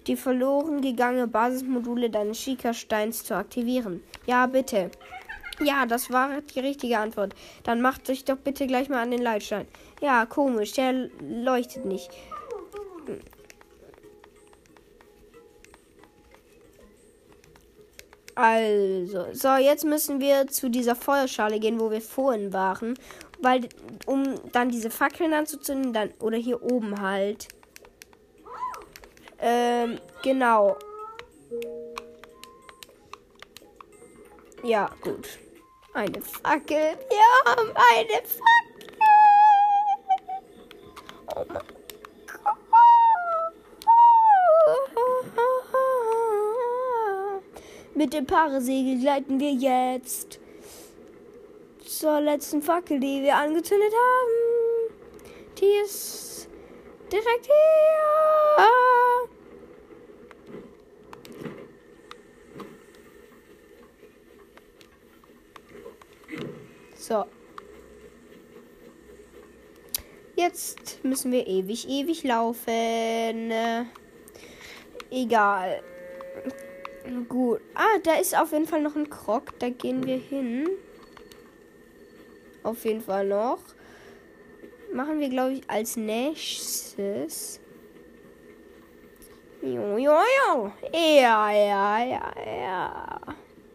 Die 0.07 0.17
verloren 0.17 0.81
gegangene 0.81 1.29
Basismodule 1.29 2.09
deines 2.09 2.41
Schika-Steins 2.41 3.25
zu 3.25 3.37
aktivieren. 3.37 4.03
Ja, 4.25 4.47
bitte. 4.47 4.91
Ja, 5.61 5.85
das 5.85 6.11
war 6.11 6.41
die 6.41 6.61
richtige 6.61 6.99
Antwort. 6.99 7.35
Dann 7.65 7.83
macht 7.83 8.09
euch 8.09 8.25
doch 8.25 8.39
bitte 8.39 8.67
gleich 8.67 8.89
mal 8.89 9.03
an 9.03 9.11
den 9.11 9.23
Leitstein. 9.23 9.67
Ja, 10.01 10.25
komisch, 10.25 10.73
der 10.73 11.11
leuchtet 11.21 11.85
nicht. 11.85 12.09
Also, 18.37 19.33
so, 19.33 19.57
jetzt 19.57 19.85
müssen 19.87 20.21
wir 20.21 20.47
zu 20.47 20.69
dieser 20.69 20.95
Feuerschale 20.95 21.59
gehen, 21.59 21.81
wo 21.81 21.91
wir 21.91 22.03
vorhin 22.03 22.53
waren. 22.53 22.99
Weil, 23.41 23.69
um 24.05 24.35
dann 24.53 24.69
diese 24.69 24.91
Fackeln 24.91 25.33
anzuzünden, 25.33 25.95
dann, 25.95 26.11
oder 26.21 26.37
hier 26.37 26.63
oben 26.63 27.01
halt. 27.01 27.49
Ähm, 29.39 29.99
genau. 30.23 30.77
Ja, 34.63 34.91
gut. 35.01 35.39
Eine 35.95 36.21
Fackel. 36.21 36.77
Wir 37.09 37.47
haben 37.47 37.71
eine 37.75 38.23
Fackel. 38.23 38.97
Oh 41.35 41.45
mein 41.49 41.76
Mit 47.97 48.13
dem 48.13 48.27
Paaresegel 48.27 49.01
gleiten 49.01 49.41
wir 49.41 49.53
jetzt 49.53 50.39
zur 51.83 52.21
letzten 52.21 52.61
Fackel, 52.61 53.01
die 53.01 53.23
wir 53.23 53.37
angezündet 53.37 53.91
haben. 53.91 54.95
Die 55.59 55.83
ist 55.83 56.49
direkt 57.11 57.47
hier. 57.47 57.55
So. 66.97 67.25
jetzt 70.37 71.03
müssen 71.03 71.33
wir 71.33 71.47
ewig, 71.47 71.89
ewig 71.89 72.23
laufen. 72.25 73.53
Egal. 75.11 75.83
Gut. 77.29 77.61
Ah, 77.75 77.99
da 78.03 78.15
ist 78.17 78.37
auf 78.37 78.53
jeden 78.53 78.67
Fall 78.67 78.83
noch 78.83 78.97
ein 78.97 79.09
Krog. 79.09 79.59
Da 79.59 79.69
gehen 79.69 80.07
wir 80.07 80.17
hin. 80.17 80.69
Auf 82.63 82.85
jeden 82.85 83.01
Fall 83.01 83.27
noch. 83.27 83.61
Machen 84.93 85.21
wir, 85.21 85.29
glaube 85.29 85.55
ich, 85.55 85.71
als 85.71 85.97
nächstes. 85.97 87.61
Jo, 89.63 89.97
jo, 89.97 90.13
jo. 90.13 90.73
Ja, 90.93 91.51
ja, 91.51 92.05
ja, 92.05 92.33
ja. 92.45 93.21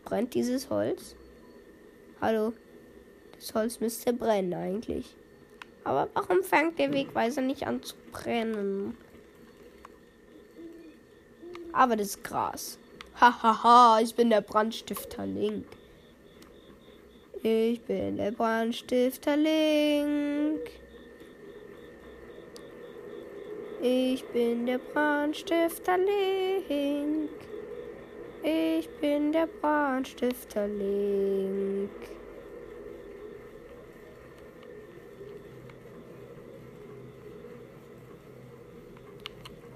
Brennt 0.04 0.34
dieses 0.34 0.70
Holz? 0.70 1.15
Hallo. 2.20 2.54
Das 3.36 3.54
Holz 3.54 3.80
müsste 3.80 4.13
brennen 4.13 4.54
eigentlich. 4.54 5.15
Aber 5.84 6.10
warum 6.13 6.44
fängt 6.44 6.78
der 6.80 6.94
Wegweiser 6.94 7.41
nicht 7.41 7.65
an 7.65 7.82
zu 7.82 7.96
brennen? 8.12 8.98
Aber 11.74 11.96
das 11.96 12.22
Gras. 12.22 12.78
Hahaha, 13.15 13.41
ha, 13.43 13.63
ha, 13.63 14.00
ich 14.02 14.15
bin 14.15 14.30
der 14.30 14.41
Brandstifter 14.41 15.26
Link. 15.26 15.65
Ich 17.43 17.82
bin 17.82 18.17
der 18.17 18.32
Brandstifter 18.32 19.36
Link. 19.36 20.62
Ich 23.82 24.24
bin 24.26 24.65
der 24.67 24.78
Brandstifter 24.78 25.97
Link. 25.97 27.30
Ich 28.43 28.89
bin 29.00 29.32
der 29.32 29.47
Brandstifter 29.47 30.67
Link. 30.67 31.89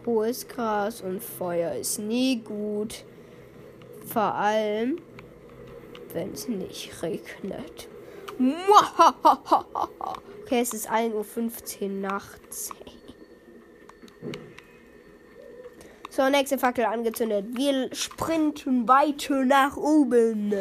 Hohes 0.06 0.48
Gras 0.48 1.02
und 1.02 1.24
Feuer 1.24 1.74
ist 1.74 1.98
nie 1.98 2.42
gut. 2.42 3.04
Vor 4.06 4.34
allem, 4.36 5.02
wenn 6.14 6.32
es 6.32 6.48
nicht 6.48 7.02
regnet. 7.02 7.90
Okay, 10.46 10.60
es 10.62 10.74
ist 10.76 10.92
1.15 10.92 11.82
Uhr 11.82 11.90
nachts. 11.90 12.70
So, 16.12 16.30
nächste 16.30 16.58
Fackel 16.58 16.86
angezündet. 16.86 17.46
Wir 17.58 17.94
sprinten 17.94 18.88
weiter 18.88 19.44
nach 19.44 19.76
oben. 19.76 20.54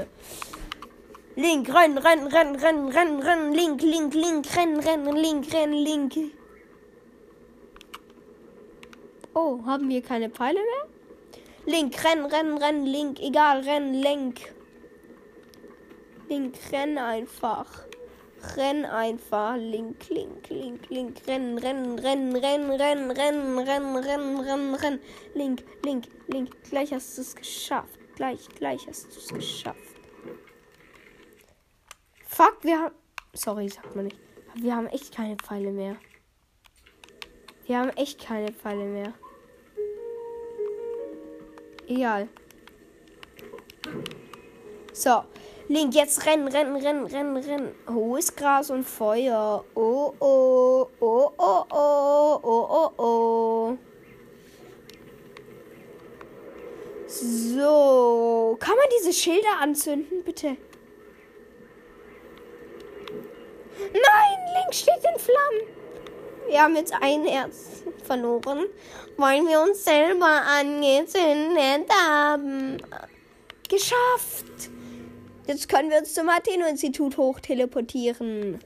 Link, 1.36 1.72
rennen, 1.72 1.98
rennen, 1.98 2.26
rennen, 2.26 2.56
rennen, 2.56 2.88
rennen, 2.88 3.22
rennen, 3.22 3.52
link, 3.52 3.82
link, 3.82 4.14
link, 4.14 4.56
rennen, 4.56 4.80
rennen, 4.80 5.14
link, 5.14 5.52
rennen, 5.52 5.74
link. 5.74 6.14
Oh, 9.32 9.60
haben 9.64 9.88
wir 9.88 10.02
keine 10.02 10.28
Pfeile 10.28 10.58
mehr? 10.58 10.93
Link, 11.66 12.04
rennen, 12.04 12.26
rennen, 12.26 12.58
rennen, 12.58 12.86
Link, 12.86 13.20
egal, 13.20 13.60
rennen, 13.60 13.94
Link. 13.94 14.54
Link, 16.28 16.56
renn 16.70 16.98
einfach. 16.98 17.86
Renn 18.56 18.84
einfach. 18.84 19.56
Link, 19.56 20.08
Link, 20.10 20.48
Link, 20.50 20.88
Link, 20.90 21.16
rennen, 21.26 21.58
rennen, 21.58 21.98
rennen, 21.98 22.36
rennen, 22.36 22.70
rennen, 22.70 23.10
rennen, 23.10 23.58
rennen, 23.58 23.96
rennen, 23.98 24.40
rennen, 24.40 24.74
rennen. 24.74 25.00
Link, 25.34 25.64
Link, 25.84 26.04
Link, 26.26 26.50
gleich 26.68 26.92
hast 26.92 27.16
du 27.16 27.22
es 27.22 27.34
geschafft. 27.34 27.98
Gleich, 28.14 28.46
gleich 28.50 28.86
hast 28.86 29.14
du 29.14 29.18
es 29.18 29.28
geschafft. 29.28 29.80
Fuck, 32.26 32.58
wir 32.62 32.78
haben. 32.78 32.94
Sorry, 33.32 33.68
sagt 33.68 33.96
man 33.96 34.04
nicht. 34.04 34.18
Wir 34.54 34.76
haben 34.76 34.86
echt 34.88 35.14
keine 35.14 35.36
Pfeile 35.36 35.72
mehr. 35.72 35.96
Wir 37.66 37.78
haben 37.78 37.90
echt 37.90 38.20
keine 38.20 38.52
Pfeile 38.52 38.84
mehr. 38.84 39.14
Egal. 41.86 42.28
So. 44.92 45.24
Link, 45.66 45.94
jetzt 45.94 46.26
rennen, 46.26 46.48
rennen, 46.48 46.76
rennen, 46.76 47.06
rennen, 47.06 47.36
rennen. 47.38 47.74
Hohes 47.88 48.36
Gras 48.36 48.70
und 48.70 48.84
Feuer. 48.84 49.64
Oh, 49.74 50.12
oh, 50.20 50.88
oh, 51.00 51.30
oh, 51.38 51.64
oh, 51.70 52.40
oh, 52.42 52.90
oh, 52.98 53.02
oh. 53.02 53.78
So. 57.06 58.56
Kann 58.60 58.76
man 58.76 58.86
diese 58.98 59.12
Schilder 59.12 59.60
anzünden, 59.60 60.22
bitte? 60.22 60.56
Nein, 63.78 64.38
Link 64.54 64.74
steht 64.74 65.02
in 65.02 65.18
Flammen. 65.18 65.83
Wir 66.54 66.62
haben 66.62 66.76
jetzt 66.76 66.94
ein 67.00 67.24
Herz 67.24 67.82
verloren, 68.04 68.66
weil 69.16 69.42
wir 69.42 69.60
uns 69.60 69.82
selber 69.82 70.40
angezündet 70.46 71.90
haben. 71.92 72.80
Geschafft! 73.68 74.70
Jetzt 75.48 75.68
können 75.68 75.90
wir 75.90 75.98
uns 75.98 76.14
zum 76.14 76.26
Martino-Institut 76.26 77.16
hochteleportieren. 77.16 78.60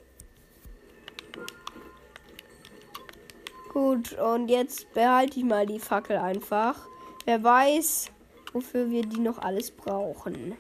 Gut, 3.73 4.13
und 4.19 4.49
jetzt 4.49 4.93
behalte 4.93 5.39
ich 5.39 5.47
mal 5.47 5.65
die 5.65 5.81
Fackel 5.81 6.19
einfach. 6.19 6.87
Wer 7.25 7.43
weiß, 7.43 8.11
wofür 8.53 8.91
wir 8.91 9.01
die 9.01 9.21
noch 9.21 9.39
alles 9.39 9.71
brauchen. 9.71 10.59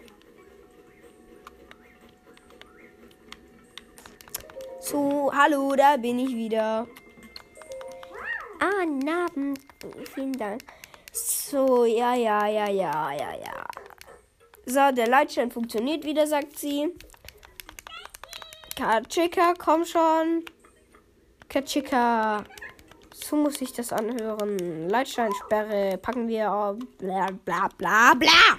So, 4.80 5.30
hallo, 5.30 5.74
da 5.76 5.98
bin 5.98 6.18
ich 6.20 6.34
wieder. 6.34 6.86
Ah, 8.60 8.84
Namen. 8.86 9.58
Vielen 10.14 10.32
Dank. 10.32 10.62
So, 11.12 11.84
ja, 11.84 12.14
ja, 12.14 12.46
ja, 12.46 12.68
ja, 12.68 13.12
ja, 13.12 13.32
ja. 13.34 13.66
So, 14.66 14.94
der 14.94 15.08
Leitstein 15.08 15.50
funktioniert 15.50 16.04
wieder, 16.04 16.26
sagt 16.26 16.58
sie. 16.58 16.92
Katschika, 18.76 19.54
komm 19.58 19.84
schon. 19.84 20.44
Katschika. 21.48 22.44
So 23.14 23.36
muss 23.36 23.60
ich 23.60 23.72
das 23.72 23.92
anhören. 23.92 24.88
Leitsteinsperre 24.88 25.98
packen 25.98 26.28
wir. 26.28 26.78
Bla 26.98 27.26
bla 27.44 27.68
bla 27.76 28.14
bla. 28.14 28.58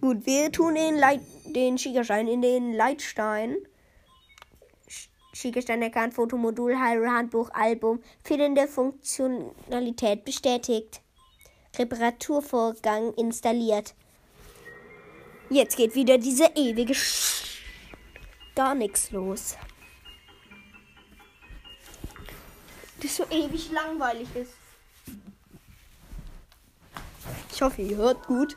Gut, 0.00 0.26
wir 0.26 0.52
tun 0.52 0.74
den, 0.74 0.98
Leit 0.98 1.20
den 1.46 1.78
Schiegerstein 1.78 2.28
in 2.28 2.42
den 2.42 2.74
Leitstein. 2.74 3.56
Schiegestand 5.36 5.82
erkannt, 5.82 6.14
Fotomodul, 6.14 6.78
Handbuch, 6.78 7.50
Album, 7.52 8.02
fehlende 8.24 8.66
Funktionalität 8.66 10.24
bestätigt. 10.24 11.02
Reparaturvorgang 11.78 13.12
installiert. 13.14 13.94
Jetzt 15.50 15.76
geht 15.76 15.94
wieder 15.94 16.16
diese 16.16 16.46
ewige 16.54 16.94
Sch 16.94 17.60
gar 18.54 18.74
nichts 18.74 19.10
los. 19.10 19.56
Das 23.02 23.16
so 23.16 23.24
ewig 23.28 23.70
langweilig 23.70 24.28
ist. 24.34 24.54
Ich 27.52 27.60
hoffe, 27.60 27.82
ihr 27.82 27.98
hört 27.98 28.26
gut. 28.26 28.56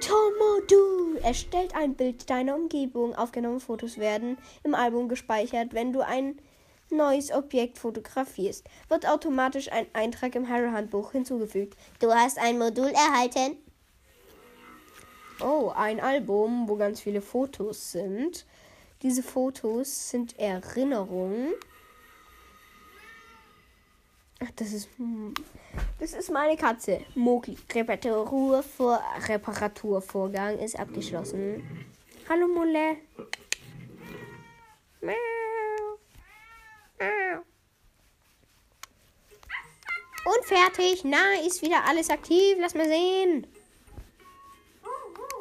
Fotomodul. 0.00 1.18
Erstellt 1.22 1.74
ein 1.74 1.94
Bild 1.94 2.30
deiner 2.30 2.54
Umgebung. 2.54 3.14
Aufgenommene 3.14 3.60
Fotos 3.60 3.98
werden 3.98 4.38
im 4.64 4.74
Album 4.74 5.08
gespeichert. 5.08 5.74
Wenn 5.74 5.92
du 5.92 6.00
ein 6.00 6.40
neues 6.90 7.30
Objekt 7.30 7.78
fotografierst, 7.78 8.66
wird 8.88 9.06
automatisch 9.06 9.70
ein 9.70 9.86
Eintrag 9.92 10.34
im 10.34 10.48
Harry-Handbuch 10.48 11.12
hinzugefügt. 11.12 11.76
Du 11.98 12.10
hast 12.12 12.38
ein 12.38 12.58
Modul 12.58 12.88
erhalten. 12.88 13.58
Oh, 15.40 15.70
ein 15.74 16.00
Album, 16.00 16.68
wo 16.68 16.76
ganz 16.76 17.00
viele 17.00 17.20
Fotos 17.20 17.92
sind. 17.92 18.46
Diese 19.02 19.22
Fotos 19.22 20.10
sind 20.10 20.38
Erinnerungen. 20.38 21.52
Ach, 24.42 24.50
das 24.56 24.72
ist. 24.72 24.88
Das 25.98 26.14
ist 26.14 26.30
meine 26.30 26.56
Katze. 26.56 27.04
Mowgli. 27.14 27.58
Reparatur 27.74 28.62
vor 28.62 29.00
Reparaturvorgang 29.28 30.58
ist 30.58 30.78
abgeschlossen. 30.78 31.86
Hallo 32.28 32.48
Mulle. 32.48 32.96
Und 40.24 40.44
fertig. 40.44 41.04
Na, 41.04 41.34
ist 41.46 41.60
wieder 41.60 41.84
alles 41.86 42.08
aktiv. 42.08 42.56
Lass 42.58 42.74
mal 42.74 42.86
sehen. 42.86 43.46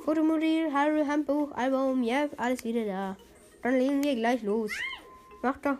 Fotomodul, 0.04 0.74
Harry, 0.74 1.06
Handbuch, 1.06 1.52
Album, 1.52 2.04
ja, 2.04 2.28
alles 2.38 2.64
wieder 2.64 2.86
da. 2.86 3.18
Dann 3.62 3.78
legen 3.78 4.04
wir 4.04 4.16
gleich 4.16 4.42
los. 4.42 4.72
Mach 5.44 5.58
doch. 5.58 5.78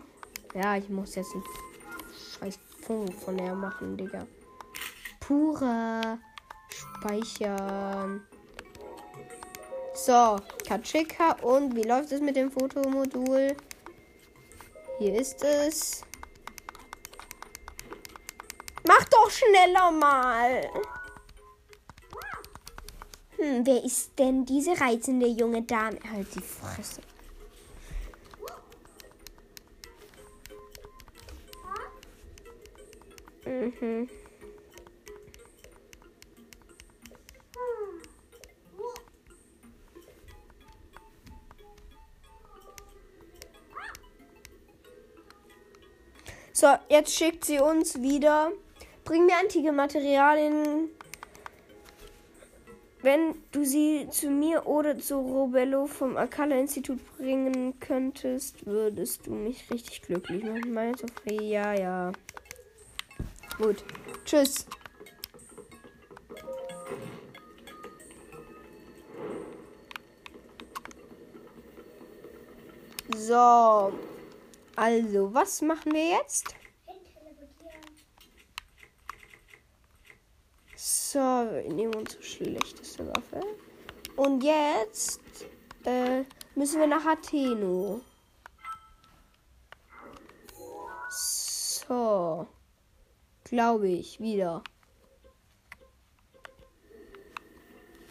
Ja, 0.54 0.76
ich 0.76 0.88
muss 0.88 1.16
jetzt 1.16 1.34
ein 1.34 1.42
Funk 2.90 3.14
von 3.24 3.36
der 3.36 3.54
machen, 3.54 3.96
Digga. 3.96 4.26
Pura. 5.20 6.18
Speichern. 6.68 8.26
So, 9.94 10.40
Katschika. 10.66 11.36
Und 11.42 11.76
wie 11.76 11.84
läuft 11.84 12.10
es 12.10 12.20
mit 12.20 12.34
dem 12.34 12.50
Fotomodul? 12.50 13.56
Hier 14.98 15.20
ist 15.20 15.40
es. 15.44 16.02
Mach 18.84 19.04
doch 19.04 19.30
schneller 19.30 19.92
mal. 19.92 20.68
Hm, 23.36 23.64
wer 23.64 23.84
ist 23.84 24.18
denn 24.18 24.44
diese 24.44 24.80
reizende 24.80 25.28
junge 25.28 25.62
Dame? 25.62 25.96
Halt 26.12 26.34
die 26.34 26.40
Fresse. 26.40 27.02
So, 46.60 46.66
jetzt 46.90 47.14
schickt 47.14 47.46
sie 47.46 47.58
uns 47.58 48.02
wieder. 48.02 48.52
Bring 49.04 49.24
mir 49.24 49.38
antike 49.40 49.72
Materialien. 49.72 50.90
Wenn 53.00 53.34
du 53.50 53.64
sie 53.64 54.08
zu 54.10 54.28
mir 54.28 54.66
oder 54.66 54.98
zu 54.98 55.20
Robello 55.20 55.86
vom 55.86 56.18
Akala-Institut 56.18 56.98
bringen 57.16 57.80
könntest, 57.80 58.66
würdest 58.66 59.26
du 59.26 59.32
mich 59.32 59.70
richtig 59.70 60.02
glücklich 60.02 60.44
machen. 60.44 60.74
Meine 60.74 60.98
Sophie, 60.98 61.48
ja, 61.48 61.72
ja. 61.72 62.12
Gut. 63.60 63.84
Tschüss. 64.24 64.64
So. 73.14 73.92
Also, 74.76 75.34
was 75.34 75.60
machen 75.60 75.92
wir 75.92 76.08
jetzt? 76.08 76.54
So, 80.74 81.18
wir 81.18 81.70
nehmen 81.70 81.94
unsere 81.94 82.22
schlechteste 82.22 83.06
Waffe. 83.08 83.42
Und 84.16 84.42
jetzt 84.42 85.20
äh, 85.84 86.24
müssen 86.54 86.80
wir 86.80 86.86
nach 86.86 87.04
Atheno. 87.04 88.00
So. 91.10 92.46
Glaube 93.50 93.88
ich, 93.88 94.20
wieder. 94.20 94.62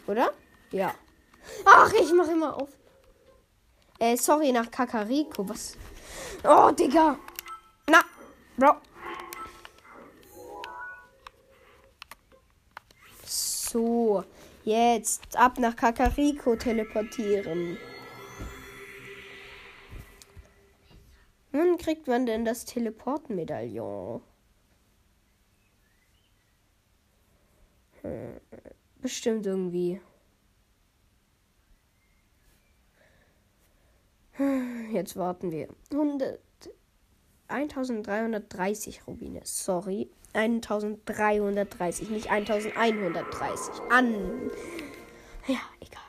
Oder? 0.06 0.34
Ja. 0.70 0.94
Ach, 1.64 1.90
ich 1.94 2.12
mache 2.12 2.32
immer 2.32 2.60
auf. 2.60 2.68
Äh, 3.98 4.18
sorry, 4.18 4.52
nach 4.52 4.70
Kakariko. 4.70 5.48
Was? 5.48 5.78
Oh, 6.44 6.70
Digga. 6.72 7.18
Na, 7.88 8.04
Bro. 8.58 8.76
So, 13.24 14.24
jetzt 14.64 15.38
ab 15.38 15.58
nach 15.58 15.74
Kakariko 15.74 16.54
teleportieren. 16.56 17.78
Wann 21.52 21.78
kriegt 21.78 22.08
man 22.08 22.26
denn 22.26 22.44
das 22.44 22.66
Teleportmedaillon? 22.66 24.20
Bestimmt 29.00 29.46
irgendwie. 29.46 30.00
Jetzt 34.92 35.16
warten 35.16 35.50
wir. 35.50 35.68
100, 35.92 36.40
1330 37.48 39.06
Rubine. 39.06 39.40
Sorry. 39.44 40.10
1330, 40.32 42.10
nicht 42.10 42.30
1130. 42.30 43.74
An. 43.90 44.50
Ja, 45.46 45.58
egal. 45.80 45.99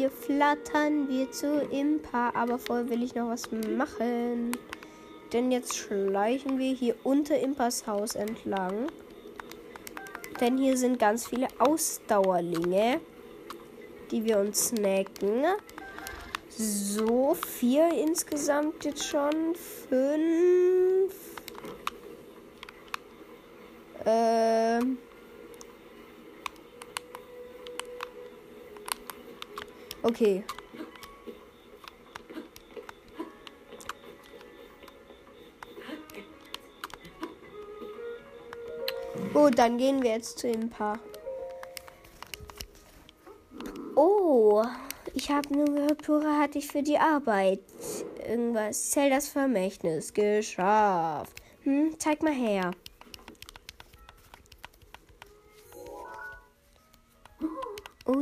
Hier 0.00 0.10
flattern 0.10 1.10
wir 1.10 1.30
zu 1.30 1.60
Impa, 1.60 2.30
aber 2.32 2.58
vorher 2.58 2.88
will 2.88 3.02
ich 3.02 3.14
noch 3.14 3.28
was 3.28 3.50
machen. 3.52 4.56
Denn 5.30 5.52
jetzt 5.52 5.76
schleichen 5.76 6.58
wir 6.58 6.72
hier 6.72 6.94
unter 7.02 7.38
Impas 7.38 7.86
Haus 7.86 8.14
entlang. 8.14 8.86
Denn 10.40 10.56
hier 10.56 10.78
sind 10.78 10.98
ganz 10.98 11.26
viele 11.26 11.48
Ausdauerlinge, 11.58 12.98
die 14.10 14.24
wir 14.24 14.38
uns 14.38 14.68
snacken. 14.68 15.44
So, 16.48 17.34
vier 17.34 17.90
insgesamt 17.90 18.82
jetzt 18.86 19.04
schon. 19.04 19.54
Fünf. 19.86 21.12
Ähm. 24.06 24.96
Okay. 30.02 30.42
Gut, 39.32 39.58
dann 39.58 39.78
gehen 39.78 40.02
wir 40.02 40.10
jetzt 40.10 40.38
zu 40.38 40.50
dem 40.50 40.68
Paar. 40.70 40.98
Oh, 43.94 44.62
ich 45.14 45.30
habe 45.30 45.54
nur 45.54 45.66
gehört, 45.66 46.02
Pura 46.02 46.38
hat 46.38 46.54
dich 46.54 46.66
für 46.66 46.82
die 46.82 46.98
Arbeit 46.98 47.60
irgendwas. 48.26 48.90
Zähl 48.90 49.10
das 49.10 49.28
Vermächtnis. 49.28 50.12
Geschafft. 50.14 51.36
Hm, 51.62 51.94
zeig 51.98 52.22
mal 52.22 52.32
her. 52.32 52.70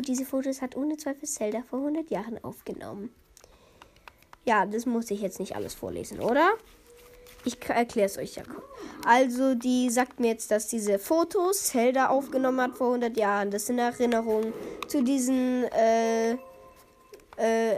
Diese 0.08 0.24
Fotos 0.24 0.62
hat 0.62 0.76
ohne 0.76 0.96
Zweifel 0.96 1.28
Zelda 1.28 1.62
vor 1.62 1.80
100 1.80 2.10
Jahren 2.10 2.42
aufgenommen. 2.42 3.10
Ja, 4.44 4.64
das 4.64 4.86
muss 4.86 5.10
ich 5.10 5.20
jetzt 5.20 5.38
nicht 5.38 5.54
alles 5.54 5.74
vorlesen, 5.74 6.20
oder? 6.20 6.52
Ich 7.44 7.56
erkläre 7.68 8.06
es 8.06 8.18
euch 8.18 8.36
ja. 8.36 8.42
Also, 9.06 9.54
die 9.54 9.90
sagt 9.90 10.20
mir 10.20 10.28
jetzt, 10.28 10.50
dass 10.50 10.66
diese 10.66 10.98
Fotos 10.98 11.64
Zelda 11.64 12.08
aufgenommen 12.08 12.60
hat 12.60 12.76
vor 12.76 12.88
100 12.88 13.16
Jahren. 13.16 13.50
Das 13.50 13.66
sind 13.66 13.78
Erinnerungen 13.78 14.52
zu 14.88 15.02
diesen 15.02 15.64
äh, 15.64 16.32
äh, 17.36 17.76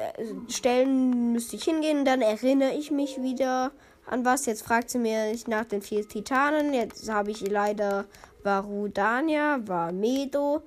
Stellen. 0.48 1.32
Müsste 1.32 1.56
ich 1.56 1.64
hingehen, 1.64 2.04
dann 2.04 2.22
erinnere 2.22 2.72
ich 2.72 2.90
mich 2.90 3.20
wieder 3.20 3.72
an 4.06 4.24
was. 4.24 4.46
Jetzt 4.46 4.62
fragt 4.62 4.90
sie 4.90 4.98
mir 4.98 5.34
nach 5.46 5.64
den 5.64 5.82
vier 5.82 6.08
Titanen. 6.08 6.72
Jetzt 6.72 7.10
habe 7.10 7.30
ich 7.30 7.40
leider 7.40 8.06
Varudania, 8.42 9.60
Varmedo, 9.66 10.62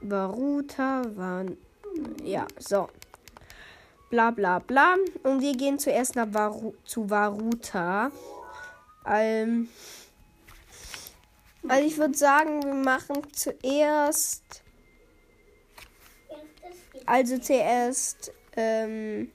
Varuta, 0.00 1.02
Van. 1.14 1.56
Ja, 2.22 2.46
so 2.58 2.88
bla 4.10 4.30
bla 4.30 4.58
bla. 4.58 4.96
Und 5.22 5.40
wir 5.40 5.56
gehen 5.56 5.78
zuerst 5.78 6.16
nach 6.16 6.32
Varu 6.32 6.74
zu 6.84 7.08
Varuta. 7.08 8.10
Ähm, 9.06 9.68
also 11.68 11.86
ich 11.86 11.96
würde 11.98 12.16
sagen, 12.16 12.62
wir 12.62 12.74
machen 12.74 13.22
zuerst. 13.32 14.62
Also 17.04 17.38
zuerst. 17.38 18.32
Ähm, 18.56 19.30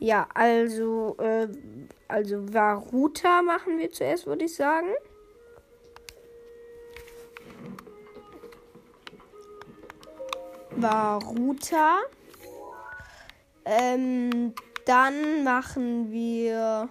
ja, 0.00 0.26
also, 0.34 1.16
äh, 1.18 1.48
also 2.08 2.52
Varuta 2.52 3.42
machen 3.42 3.78
wir 3.78 3.90
zuerst, 3.90 4.26
würde 4.26 4.44
ich 4.44 4.54
sagen. 4.54 4.88
Varuta. 10.76 12.00
Ähm, 13.64 14.54
dann 14.84 15.44
machen 15.44 16.10
wir. 16.10 16.88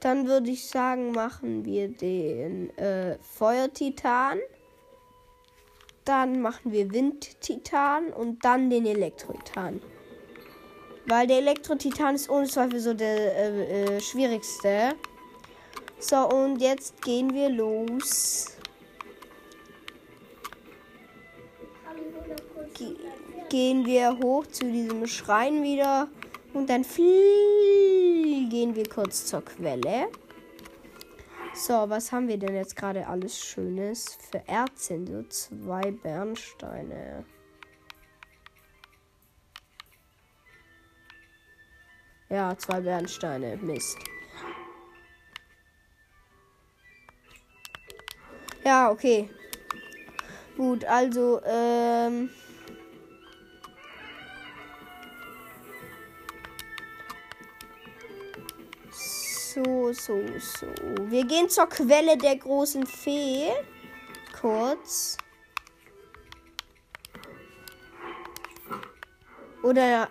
Dann 0.00 0.28
würde 0.28 0.50
ich 0.50 0.66
sagen, 0.66 1.10
machen 1.10 1.64
wir 1.64 1.88
den 1.88 2.70
äh, 2.78 3.18
Feuertitan 3.18 4.38
dann 6.08 6.40
machen 6.40 6.72
wir 6.72 6.90
Windtitan 6.92 8.12
und 8.12 8.42
dann 8.44 8.70
den 8.70 8.86
Elektro-Titan. 8.86 9.82
Weil 11.06 11.26
der 11.26 11.38
Elektro-Titan 11.38 12.14
ist 12.14 12.30
ohne 12.30 12.46
Zweifel 12.46 12.80
so 12.80 12.94
der 12.94 13.36
äh, 13.36 13.96
äh, 13.96 14.00
schwierigste. 14.00 14.94
So, 15.98 16.28
und 16.28 16.60
jetzt 16.60 17.02
gehen 17.02 17.34
wir 17.34 17.50
los. 17.50 18.56
Ge 22.74 22.96
gehen 23.48 23.86
wir 23.86 24.18
hoch 24.18 24.46
zu 24.46 24.70
diesem 24.70 25.06
Schrein 25.06 25.62
wieder. 25.62 26.08
Und 26.52 26.68
dann 26.68 26.84
gehen 26.84 28.74
wir 28.74 28.88
kurz 28.88 29.26
zur 29.26 29.42
Quelle. 29.42 30.08
So, 31.60 31.90
was 31.90 32.12
haben 32.12 32.28
wir 32.28 32.38
denn 32.38 32.54
jetzt 32.54 32.76
gerade 32.76 33.04
alles 33.08 33.36
Schönes? 33.36 34.16
Für 34.30 34.40
Erz 34.46 34.86
so 34.86 35.24
zwei 35.24 35.90
Bernsteine. 35.90 37.24
Ja, 42.28 42.56
zwei 42.56 42.80
Bernsteine. 42.80 43.56
Mist. 43.56 43.98
Ja, 48.64 48.92
okay. 48.92 49.28
Gut, 50.56 50.84
also, 50.84 51.42
ähm. 51.44 52.30
So, 59.88 59.94
so, 59.94 60.38
so. 60.38 60.66
Wir 61.08 61.24
gehen 61.24 61.48
zur 61.48 61.66
Quelle 61.66 62.18
der 62.18 62.36
großen 62.36 62.84
Fee. 62.84 63.48
Kurz. 64.38 65.16
Oder. 69.62 70.10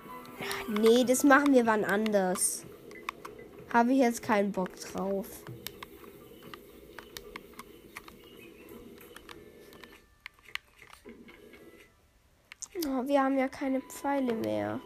Nee, 0.68 1.04
das 1.04 1.24
machen 1.24 1.54
wir 1.54 1.68
wann 1.68 1.86
anders. 1.86 2.66
Habe 3.72 3.92
ich 3.94 4.00
jetzt 4.00 4.24
keinen 4.24 4.52
Bock 4.52 4.76
drauf. 4.76 5.28
Oh, 12.84 13.08
wir 13.08 13.22
haben 13.22 13.38
ja 13.38 13.48
keine 13.48 13.82
Pfeile 13.82 14.34
mehr. 14.34 14.80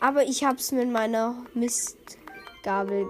Aber 0.00 0.24
ich 0.24 0.44
hab's 0.44 0.72
mit 0.72 0.90
meiner 0.90 1.34
Mistgabel. 1.54 3.06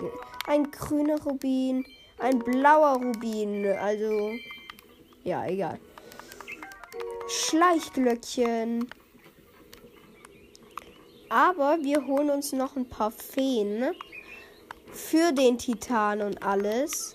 Ein 0.46 0.70
grüner 0.70 1.22
Rubin, 1.22 1.86
ein 2.18 2.40
blauer 2.40 3.00
Rubin. 3.00 3.66
Also, 3.66 4.32
ja, 5.22 5.46
egal. 5.46 5.78
Schleichglöckchen. 7.28 8.88
Aber 11.28 11.78
wir 11.82 12.04
holen 12.06 12.30
uns 12.30 12.52
noch 12.52 12.74
ein 12.74 12.88
paar 12.88 13.12
Feen 13.12 13.92
für 14.92 15.32
den 15.32 15.58
Titan 15.58 16.22
und 16.22 16.42
alles. 16.42 17.14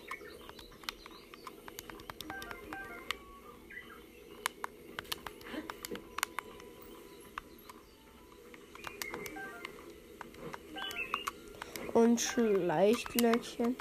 Und 12.05 12.21
Schleichglöckchen. 12.21 13.75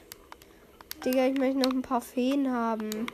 Digga, 1.04 1.26
ich 1.26 1.38
möchte 1.38 1.58
noch 1.58 1.70
ein 1.70 1.82
paar 1.82 2.00
Feen 2.00 2.50
haben. 2.50 3.06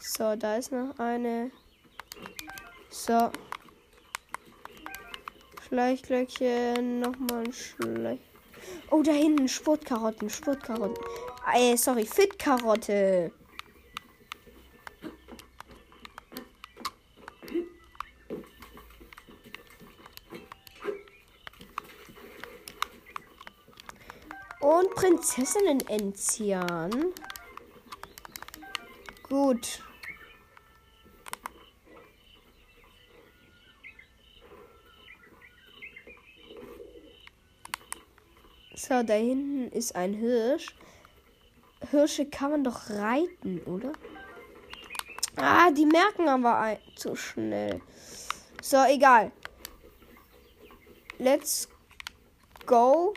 So, 0.00 0.36
da 0.36 0.56
ist 0.56 0.72
noch 0.72 0.98
eine. 0.98 1.50
So. 2.90 3.30
Schleichglöckchen, 5.66 7.00
nochmal 7.00 7.44
ein 7.44 7.52
Schleich. 7.52 8.20
Oh, 8.90 9.02
da 9.02 9.12
hinten 9.12 9.48
Sportkarotten, 9.48 10.28
Sportkarotten. 10.28 11.02
Äh, 11.54 11.76
sorry, 11.76 12.04
Fitkarotte. 12.04 13.32
Prinzessinnen 25.26 25.80
Enzian. 25.88 27.12
Gut. 29.24 29.82
So, 38.76 39.02
da 39.02 39.14
hinten 39.14 39.72
ist 39.76 39.96
ein 39.96 40.14
Hirsch. 40.14 40.68
Hirsche 41.90 42.26
kann 42.26 42.52
man 42.52 42.62
doch 42.62 42.88
reiten, 42.88 43.60
oder? 43.66 43.92
Ah, 45.34 45.72
die 45.72 45.86
merken 45.86 46.28
aber 46.28 46.78
zu 46.94 47.16
schnell. 47.16 47.80
So, 48.62 48.76
egal. 48.84 49.32
Let's 51.18 51.68
go. 52.64 53.12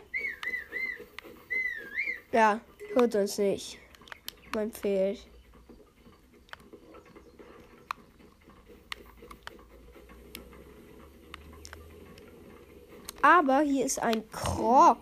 Ja, 2.32 2.60
hört 2.94 3.14
uns 3.16 3.38
nicht. 3.38 3.78
Mein 4.54 4.70
Pferd. 4.70 5.18
Aber 13.22 13.60
hier 13.60 13.84
ist 13.84 14.00
ein 14.00 14.28
Krog. 14.30 14.98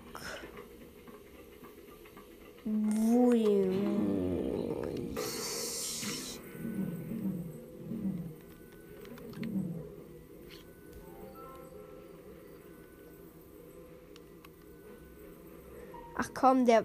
Ach 16.20 16.30
komm, 16.34 16.66
der 16.66 16.84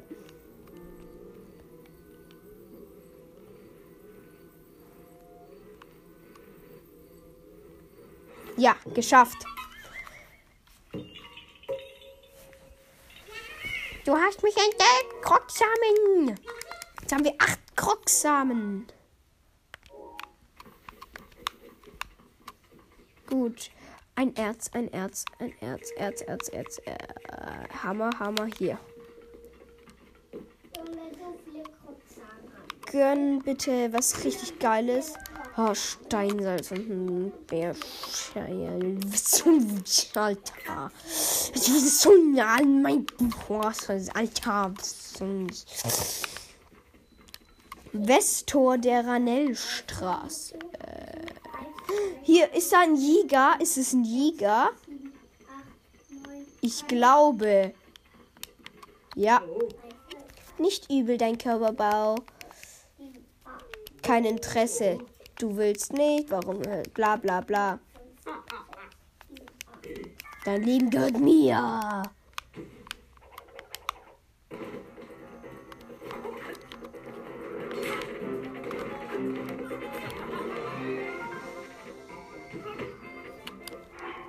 Ja, 8.63 8.78
geschafft. 8.93 9.45
Du 14.06 14.15
hast 14.15 14.41
mich 14.41 14.56
entdeckt, 14.56 15.21
Krogsamen. 15.21 16.39
Jetzt 17.02 17.12
haben 17.12 17.26
wir 17.26 17.34
acht 17.39 17.60
Krogsamen. 17.76 18.88
Gut. 23.28 23.69
Ein 24.15 24.34
Erz, 24.38 24.69
ein 24.71 24.88
Erz, 24.93 25.26
ein 25.39 25.54
Erz, 25.60 25.91
Erz, 25.97 26.21
Erz, 26.21 26.47
Erz, 26.47 26.78
äh, 26.86 26.95
Hammer, 27.84 28.12
Hammer, 28.17 28.45
hier. 28.58 28.80
Gönn 32.89 33.39
bitte 33.39 33.91
was 33.91 34.23
richtig 34.23 34.58
Geiles. 34.60 35.15
Oh, 35.56 35.76
Steinsalz 35.76 36.72
und 36.72 36.89
ein 36.89 37.32
Bärscheil. 37.46 38.98
Alter. 40.16 40.92
Das 41.54 41.68
ist 41.68 42.02
so 42.02 42.12
nah 42.34 42.56
an 42.56 42.82
mein 42.82 43.06
Alter. 44.16 44.74
Westtor 47.92 48.80
der 48.80 49.06
Ranellstraße. 49.06 50.58
Hier 52.23 52.52
ist 52.52 52.73
da 52.73 52.80
ein 52.80 52.96
Jäger. 52.96 53.54
Ist 53.60 53.77
es 53.77 53.94
ein 53.94 54.06
Jäger? 54.06 54.71
Ich 56.62 56.88
glaube. 56.88 57.75
Ja. 59.13 59.44
Nicht 60.58 60.90
übel, 60.90 61.19
dein 61.19 61.38
Körperbau. 61.38 62.15
Kein 64.02 64.25
Interesse 64.25 64.98
du 65.44 65.58
willst 65.58 65.91
nicht, 65.91 66.31
warum, 66.31 66.62
äh, 66.63 66.83
bla 66.94 67.17
bla 67.17 67.41
bla. 67.41 67.79
Dein 70.46 70.63
Leben 70.63 70.89
gehört 70.89 71.19
mir. 71.19 72.04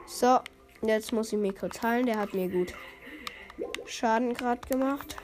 So, 0.07 0.41
jetzt 0.83 1.13
muss 1.13 1.33
ich 1.33 1.39
mich 1.39 1.57
kurz 1.57 1.81
heilen. 1.83 2.07
Der 2.07 2.19
hat 2.19 2.35
mir 2.35 2.49
gut 2.49 2.75
Schaden 3.87 4.35
gerade 4.35 4.61
gemacht. 4.69 5.17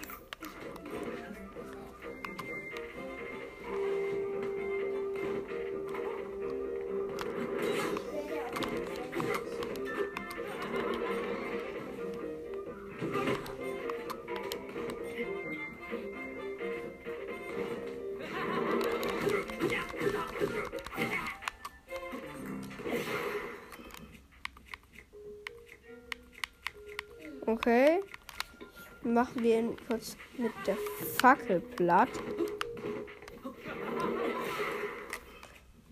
Machen 29.20 29.42
wir 29.42 29.58
ihn 29.58 29.76
kurz 29.86 30.16
mit 30.38 30.50
der 30.66 30.78
Fackel 31.18 31.60
platt. 31.60 32.08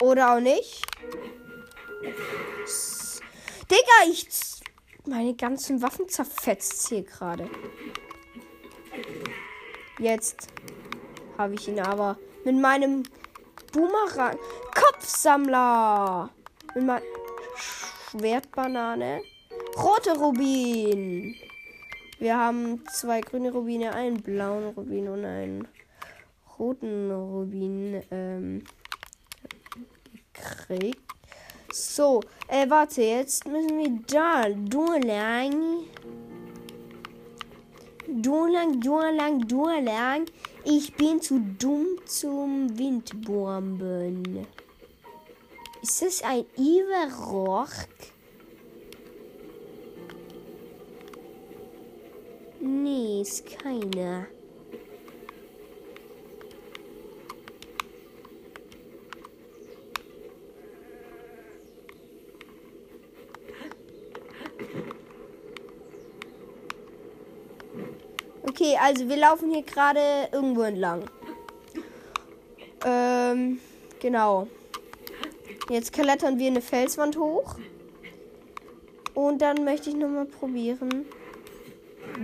Oder 0.00 0.34
auch 0.34 0.40
nicht. 0.40 0.82
Digga, 3.70 4.10
ich. 4.10 4.26
Meine 5.04 5.34
ganzen 5.34 5.82
Waffen 5.82 6.08
zerfetzt 6.08 6.88
hier 6.88 7.02
gerade. 7.02 7.50
Jetzt 9.98 10.48
habe 11.36 11.52
ich 11.52 11.68
ihn 11.68 11.80
aber 11.80 12.16
mit 12.46 12.56
meinem 12.56 13.02
Boomerang. 13.74 14.38
Kopfsammler! 14.74 16.30
Mit 16.74 16.86
meiner 16.86 17.02
Schwertbanane. 18.10 19.20
Rote 19.76 20.16
Rubin. 20.16 21.36
Wir 22.18 22.36
haben 22.36 22.82
zwei 22.92 23.20
grüne 23.20 23.52
Rubine, 23.52 23.94
einen 23.94 24.20
blauen 24.20 24.74
Rubin 24.74 25.08
und 25.08 25.24
einen 25.24 25.68
roten 26.58 27.12
Rubin 27.12 28.02
ähm, 28.10 28.64
gekriegt. 30.32 31.00
So, 31.72 32.20
äh, 32.48 32.68
warte, 32.68 33.02
jetzt 33.02 33.46
müssen 33.46 33.78
wir 33.78 34.00
da 34.08 34.48
durchlang. 34.48 35.84
Durchlang, 38.08 38.80
durchlang, 38.80 39.46
durchlang. 39.46 40.24
Ich 40.64 40.94
bin 40.96 41.20
zu 41.20 41.40
dumm 41.58 41.86
zum 42.04 42.76
Windbomben. 42.76 44.44
Ist 45.82 46.02
das 46.02 46.22
ein 46.22 46.44
Iverrock? 46.56 47.68
Nee, 52.60 53.22
ist 53.22 53.44
keiner. 53.46 54.26
Okay, 68.42 68.76
also 68.80 69.08
wir 69.08 69.16
laufen 69.16 69.52
hier 69.52 69.62
gerade 69.62 70.28
irgendwo 70.32 70.62
entlang. 70.62 71.04
Ähm, 72.84 73.60
genau. 74.00 74.48
Jetzt 75.70 75.92
klettern 75.92 76.38
wir 76.38 76.48
eine 76.48 76.60
Felswand 76.60 77.16
hoch. 77.16 77.56
Und 79.14 79.42
dann 79.42 79.64
möchte 79.64 79.90
ich 79.90 79.96
nochmal 79.96 80.24
probieren, 80.24 81.06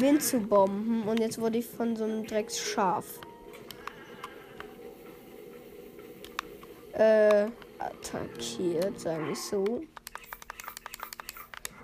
Wind 0.00 0.22
zu 0.22 0.38
bomben. 0.40 1.02
Und 1.08 1.20
jetzt 1.20 1.40
wurde 1.40 1.58
ich 1.58 1.66
von 1.66 1.96
so 1.96 2.04
einem 2.04 2.26
Drecksschaf. 2.26 3.04
Äh, 6.92 7.48
attackiert, 7.78 9.00
sagen 9.00 9.28
wir 9.28 9.36
so. 9.36 9.82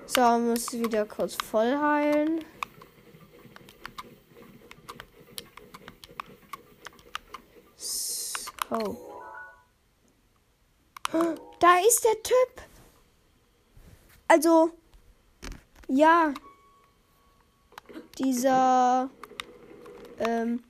So, 0.06 0.38
muss 0.38 0.72
wieder 0.72 1.04
kurz 1.06 1.36
voll 1.36 1.76
heilen. 1.76 2.44
So. 7.76 9.10
Da 11.58 11.78
ist 11.86 12.04
der 12.04 12.22
Typ. 12.22 12.62
Also, 14.28 14.70
ja, 15.88 16.32
dieser 18.20 19.10
ähm, 20.18 20.62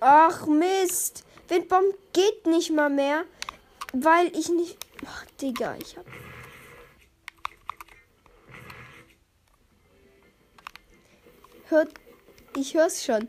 Ach 0.00 0.46
Mist. 0.46 1.24
Windbomb 1.48 1.94
geht 2.12 2.46
nicht 2.46 2.72
mal 2.72 2.90
mehr, 2.90 3.24
weil 3.92 4.36
ich 4.36 4.48
nicht. 4.48 4.76
Ach, 5.06 5.24
Digga, 5.40 5.76
ich 5.80 5.96
hab. 5.96 6.04
Hört. 11.68 11.90
Ich 12.56 12.74
hör's 12.74 13.04
schon. 13.04 13.28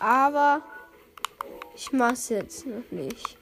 Aber 0.00 0.62
ich 1.80 1.92
mach's 1.92 2.28
jetzt 2.28 2.66
noch 2.66 2.90
nicht. 2.90 3.38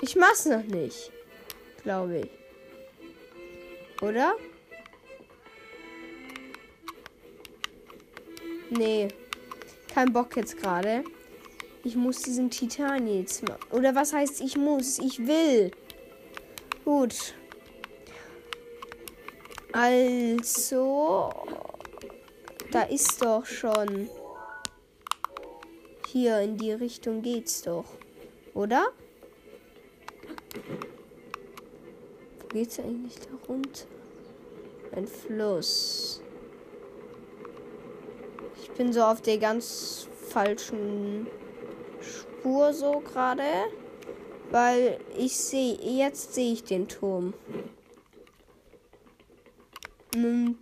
Ich 0.00 0.14
mach's 0.14 0.46
noch 0.46 0.62
nicht. 0.62 1.10
Glaube 1.82 2.20
ich. 2.20 2.30
Oder? 4.00 4.36
Nee. 8.70 9.08
Kein 9.92 10.12
Bock 10.12 10.36
jetzt 10.36 10.56
gerade. 10.58 11.02
Ich 11.82 11.96
muss 11.96 12.22
diesen 12.22 12.48
Titan 12.48 13.08
jetzt 13.08 13.42
machen. 13.48 13.66
Oder 13.72 13.92
was 13.96 14.12
heißt 14.12 14.40
ich 14.40 14.56
muss? 14.56 15.00
Ich 15.00 15.26
will. 15.26 15.72
Gut. 16.84 17.34
Also, 19.78 21.28
da 22.72 22.84
ist 22.84 23.20
doch 23.20 23.44
schon. 23.44 24.08
Hier 26.06 26.40
in 26.40 26.56
die 26.56 26.72
Richtung 26.72 27.20
geht's 27.20 27.60
doch. 27.60 27.84
Oder? 28.54 28.86
Wo 32.40 32.48
geht's 32.48 32.78
eigentlich 32.78 33.16
da 33.18 33.36
runter? 33.46 33.84
Ein 34.92 35.06
Fluss. 35.06 36.22
Ich 38.62 38.70
bin 38.70 38.94
so 38.94 39.02
auf 39.02 39.20
der 39.20 39.36
ganz 39.36 40.08
falschen 40.30 41.26
Spur 42.00 42.72
so 42.72 43.00
gerade. 43.00 43.42
Weil 44.50 45.00
ich 45.18 45.36
sehe, 45.36 45.74
jetzt 45.74 46.32
sehe 46.32 46.54
ich 46.54 46.64
den 46.64 46.88
Turm. 46.88 47.34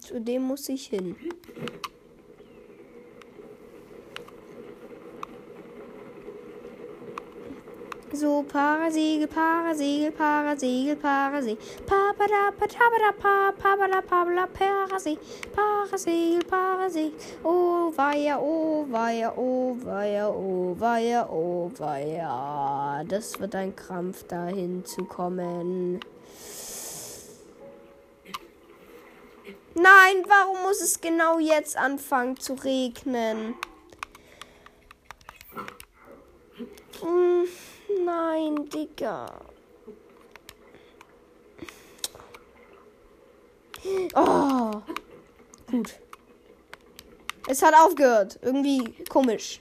Zu 0.00 0.20
dem 0.20 0.42
muss 0.42 0.68
ich 0.68 0.86
hin. 0.86 1.14
So, 8.12 8.42
Parasegel, 8.42 9.28
Parasegel, 9.28 10.10
Parasegel, 10.10 10.96
Parasegel. 10.96 11.58
Papada, 11.86 12.52
patabada, 12.58 13.12
pa, 13.16 13.52
papada, 13.52 14.02
pabla, 14.02 14.48
Parasegel, 14.48 15.18
Parasegel, 15.54 16.44
Parasegel. 16.44 17.12
Oh, 17.44 17.92
weia, 17.96 18.36
oh, 18.40 18.86
weia, 18.90 19.32
oh, 19.36 19.76
weia, 19.84 20.28
oh, 20.28 20.74
weia, 20.76 21.28
oh, 21.30 21.70
weia. 21.78 23.04
Das 23.04 23.38
wird 23.38 23.54
ein 23.54 23.76
Krampf, 23.76 24.24
dahin 24.24 24.84
zu 24.84 25.04
kommen. 25.04 26.00
Nein, 29.74 30.24
warum 30.28 30.62
muss 30.62 30.80
es 30.80 31.00
genau 31.00 31.38
jetzt 31.38 31.76
anfangen 31.76 32.38
zu 32.38 32.54
regnen? 32.54 33.54
Hm, 37.00 37.44
nein, 38.04 38.68
Digga. 38.68 39.40
Oh. 44.14 44.82
Gut. 45.70 45.98
Es 47.48 47.62
hat 47.62 47.74
aufgehört. 47.74 48.38
Irgendwie 48.42 48.94
komisch. 49.08 49.60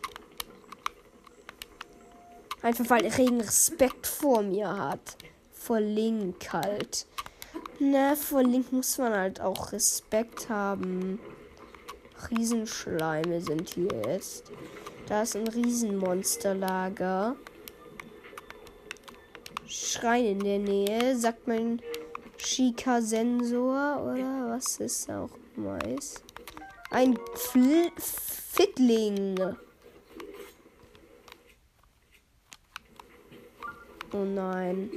Einfach 2.61 2.89
weil 2.89 3.01
der 3.01 3.17
Regen 3.17 3.41
Respekt 3.41 4.07
vor 4.07 4.41
mir 4.41 4.77
hat. 4.77 5.17
Vor 5.51 5.79
Link 5.79 6.53
halt. 6.53 7.05
Na, 7.85 8.15
vor 8.15 8.41
Link 8.41 8.71
muss 8.71 8.97
man 8.97 9.13
halt 9.13 9.41
auch 9.41 9.73
Respekt 9.73 10.47
haben. 10.47 11.19
Riesenschleime 12.31 13.41
sind 13.41 13.71
hier 13.71 13.89
jetzt. 14.07 14.51
Da 15.07 15.23
ist 15.23 15.35
ein 15.35 15.49
Riesenmonsterlager. 15.49 17.35
Schrein 19.67 20.25
in 20.25 20.39
der 20.39 20.59
Nähe, 20.59 21.17
sagt 21.17 21.45
mein 21.45 21.81
Shika-Sensor 22.37 24.01
oder 24.01 24.51
was 24.55 24.77
ist 24.77 25.11
auch 25.11 25.31
Mais? 25.57 26.23
Ein 26.89 27.19
Fl 27.35 27.91
Fittling. 27.97 29.57
Oh 34.13 34.23
nein. 34.23 34.89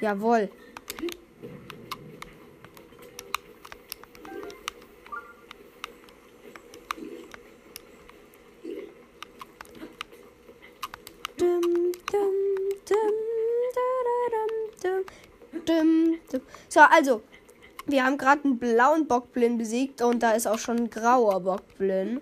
Jawohl. 0.00 0.48
So, 16.68 16.80
also, 16.80 17.22
wir 17.86 18.04
haben 18.04 18.18
gerade 18.18 18.44
einen 18.44 18.58
blauen 18.58 19.08
Bockblin 19.08 19.58
besiegt 19.58 20.00
und 20.02 20.22
da 20.22 20.32
ist 20.32 20.46
auch 20.46 20.58
schon 20.58 20.76
ein 20.76 20.90
grauer 20.90 21.40
Bockblin. 21.40 22.20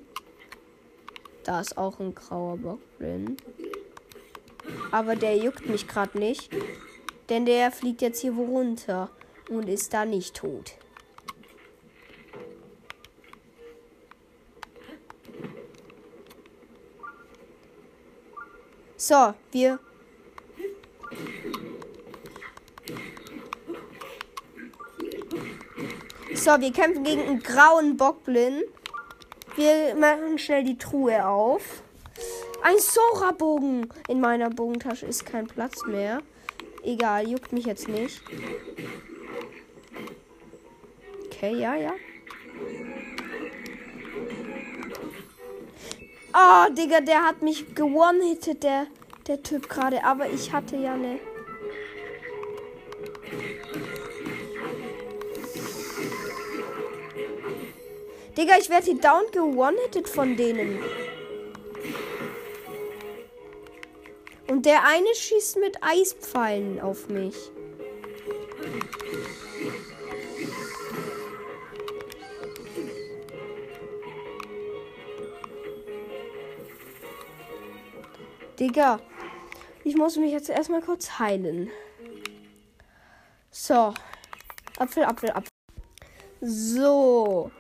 Da 1.47 1.61
ist 1.61 1.79
auch 1.79 2.01
ein 2.01 2.13
grauer 2.13 2.57
Bockblin. 2.57 3.37
Aber 4.91 5.15
der 5.15 5.37
juckt 5.37 5.69
mich 5.69 5.87
gerade 5.87 6.19
nicht. 6.19 6.51
Denn 7.29 7.47
der 7.47 7.71
fliegt 7.71 8.03
jetzt 8.03 8.21
hier 8.21 8.35
wo 8.35 8.47
runter 8.47 9.11
und 9.49 9.69
ist 9.69 9.95
da 9.95 10.05
nicht 10.05 10.35
tot. 10.35 10.73
So, 18.97 19.35
wir. 19.53 19.79
So, 26.35 26.61
wir 26.61 26.73
kämpfen 26.73 27.05
gegen 27.05 27.23
einen 27.23 27.41
grauen 27.41 27.97
Bockblin. 27.97 28.65
Wir 29.57 29.95
machen 29.95 30.39
schnell 30.39 30.65
die 30.65 30.77
Truhe 30.77 31.27
auf. 31.27 31.83
Ein 32.63 32.79
Sora-Bogen. 32.79 33.89
In 34.09 34.21
meiner 34.21 34.51
Bogentasche 34.51 35.07
ist 35.07 35.25
kein 35.25 35.47
Platz 35.47 35.87
mehr. 35.87 36.21
Egal, 36.83 37.27
juckt 37.27 37.53
mich 37.53 37.65
jetzt 37.65 37.89
nicht. 37.89 38.21
Okay, 41.27 41.57
ja, 41.57 41.75
ja. 41.75 41.93
Oh, 46.35 46.73
Digga, 46.75 47.01
der 47.01 47.25
hat 47.25 47.41
mich 47.41 47.75
gewone-hittet, 47.75 48.63
der, 48.63 48.87
der 49.27 49.43
Typ 49.43 49.71
gerade. 49.71 50.05
Aber 50.05 50.29
ich 50.29 50.53
hatte 50.53 50.77
ja 50.77 50.93
eine. 50.93 51.19
Digga, 58.37 58.59
ich 58.59 58.69
werde 58.69 58.85
hier 58.85 59.01
down 59.01 59.25
gewone-hittet 59.33 60.09
von 60.09 60.37
denen. 60.37 60.79
Und 64.47 64.67
der 64.67 64.85
eine 64.85 65.15
schießt 65.15 65.57
mit 65.59 65.83
Eispfeilen 65.83 66.81
auf 66.81 67.09
mich. 67.09 67.51
Digga, 78.61 79.01
ich 79.85 79.97
muss 79.97 80.17
mich 80.17 80.33
jetzt 80.33 80.51
erstmal 80.51 80.83
kurz 80.83 81.19
heilen. 81.19 81.71
So. 83.51 83.95
Apfel, 84.79 85.05
Apfel, 85.05 85.31
Apfel. 85.31 85.51
So. 86.41 87.51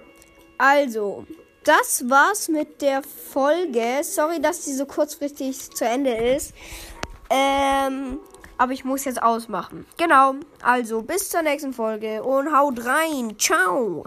Also, 0.58 1.26
das 1.64 2.08
war's 2.08 2.48
mit 2.48 2.80
der 2.80 3.02
Folge. 3.02 3.98
Sorry, 4.02 4.40
dass 4.40 4.64
die 4.64 4.72
so 4.72 4.86
kurzfristig 4.86 5.70
zu 5.70 5.84
Ende 5.84 6.14
ist. 6.14 6.54
Ähm, 7.28 8.20
aber 8.58 8.72
ich 8.72 8.84
muss 8.84 9.04
jetzt 9.04 9.22
ausmachen. 9.22 9.86
Genau. 9.96 10.34
Also, 10.62 11.02
bis 11.02 11.28
zur 11.28 11.42
nächsten 11.42 11.72
Folge 11.72 12.22
und 12.22 12.56
haut 12.56 12.84
rein. 12.84 13.36
Ciao. 13.38 14.04